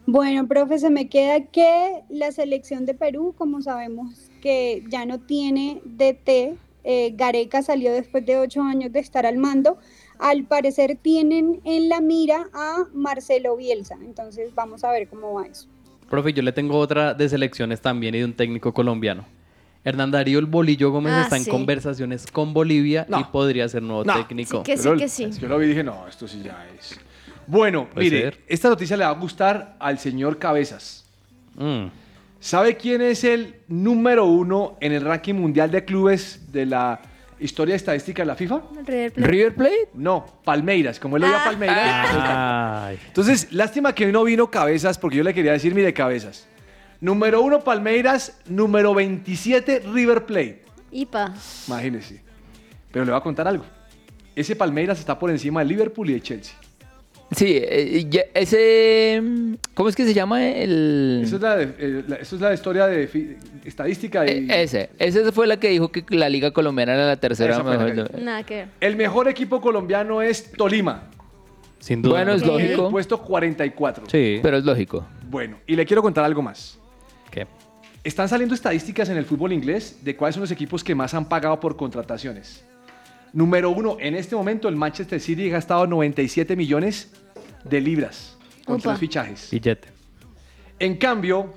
[0.09, 5.19] Bueno, profe, se me queda que la selección de Perú, como sabemos que ya no
[5.19, 6.55] tiene DT,
[6.85, 9.77] eh, Gareca salió después de ocho años de estar al mando,
[10.17, 15.45] al parecer tienen en la mira a Marcelo Bielsa, entonces vamos a ver cómo va
[15.45, 15.67] eso.
[16.09, 19.25] Profe, yo le tengo otra de selecciones también y de un técnico colombiano.
[19.83, 24.05] Hernán Darío el Bolillo Gómez Ah, está en conversaciones con Bolivia y podría ser nuevo
[24.05, 24.13] No.
[24.13, 24.59] técnico.
[24.59, 25.29] Sí que sí, Pero que sí.
[25.31, 26.97] Yo lo vi y dije, no, esto sí ya es.
[27.47, 28.39] Bueno, mire, ser.
[28.47, 31.05] esta noticia le va a gustar al señor Cabezas.
[31.55, 31.85] Mm.
[32.39, 37.01] ¿Sabe quién es el número uno en el ranking mundial de clubes de la
[37.39, 38.61] historia estadística de la FIFA?
[38.85, 39.27] River Plate.
[39.31, 39.89] ¿River Plate?
[39.95, 42.09] No, Palmeiras, como él oía Palmeiras.
[42.13, 42.99] Ay.
[43.07, 46.47] Entonces, lástima que hoy no vino Cabezas, porque yo le quería decir, mire, Cabezas.
[47.01, 48.39] Número uno, Palmeiras.
[48.47, 50.63] Número 27, River Plate.
[50.91, 51.33] Ipa.
[51.67, 52.21] Imagínese.
[52.91, 53.65] Pero le voy a contar algo.
[54.35, 56.55] Ese Palmeiras está por encima de Liverpool y de Chelsea.
[57.35, 59.21] Sí, eh, ese...
[59.73, 61.21] ¿Cómo es que se llama el...?
[61.25, 64.25] Eso es la, de- eh, la- eso es la historia de estadística.
[64.25, 67.53] Y, Eh, Ese, ese fue la que dijo que la liga colombiana era la tercera
[67.53, 68.11] Esa la mejor.
[68.11, 68.67] que- Nada que ver.
[68.79, 71.03] El mejor equipo colombiano es Tolima.
[71.79, 72.13] Sin duda.
[72.15, 72.41] Bueno, es.
[72.43, 74.05] En el lógico, puesto 44.
[74.09, 74.39] Sí.
[74.41, 75.05] pero es lógico.
[75.29, 76.79] Bueno, y le quiero contar algo más.
[77.29, 77.45] ¿Qué?
[78.05, 81.27] Están saliendo estadísticas en el fútbol inglés de cuáles son los equipos que más han
[81.27, 82.63] pagado por contrataciones.
[83.33, 87.11] Número uno, en este momento el Manchester City ha gastado 97 millones
[87.63, 88.89] de libras con Upa.
[88.89, 89.49] tres fichajes.
[89.51, 89.89] Billete.
[90.79, 91.53] En cambio,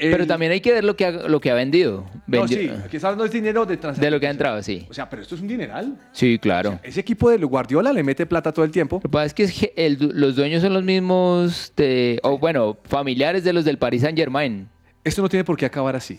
[0.00, 2.04] Pero también hay que ver lo que ha, lo que ha vendido.
[2.26, 4.00] No, Vendi- sí, aquí está hablando de dinero de transacciones.
[4.00, 4.86] De lo que ha entrado, sí.
[4.90, 5.96] O sea, pero esto es un dineral.
[6.12, 6.80] Sí, claro.
[6.82, 8.96] Ese equipo de Guardiola le mete plata todo el tiempo.
[8.96, 12.18] Lo que pasa es que es ge- el du- los dueños son los mismos, de,
[12.24, 14.68] o bueno, familiares de los del Paris Saint Germain.
[15.04, 16.18] Esto no tiene por qué acabar así.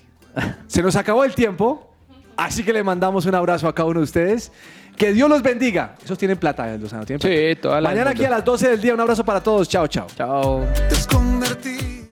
[0.68, 1.95] Se nos acabó el tiempo,
[2.38, 4.52] así que le mandamos un abrazo a cada uno de ustedes.
[4.96, 5.96] Que Dios los bendiga.
[6.04, 7.06] Esos tienen plata, Lozano.
[7.06, 7.36] Tienen plata.
[7.36, 8.94] Sí, toda la Mañana aquí a las 12 del día.
[8.94, 9.68] Un abrazo para todos.
[9.68, 10.08] Chao, chao.
[10.16, 10.64] Chao.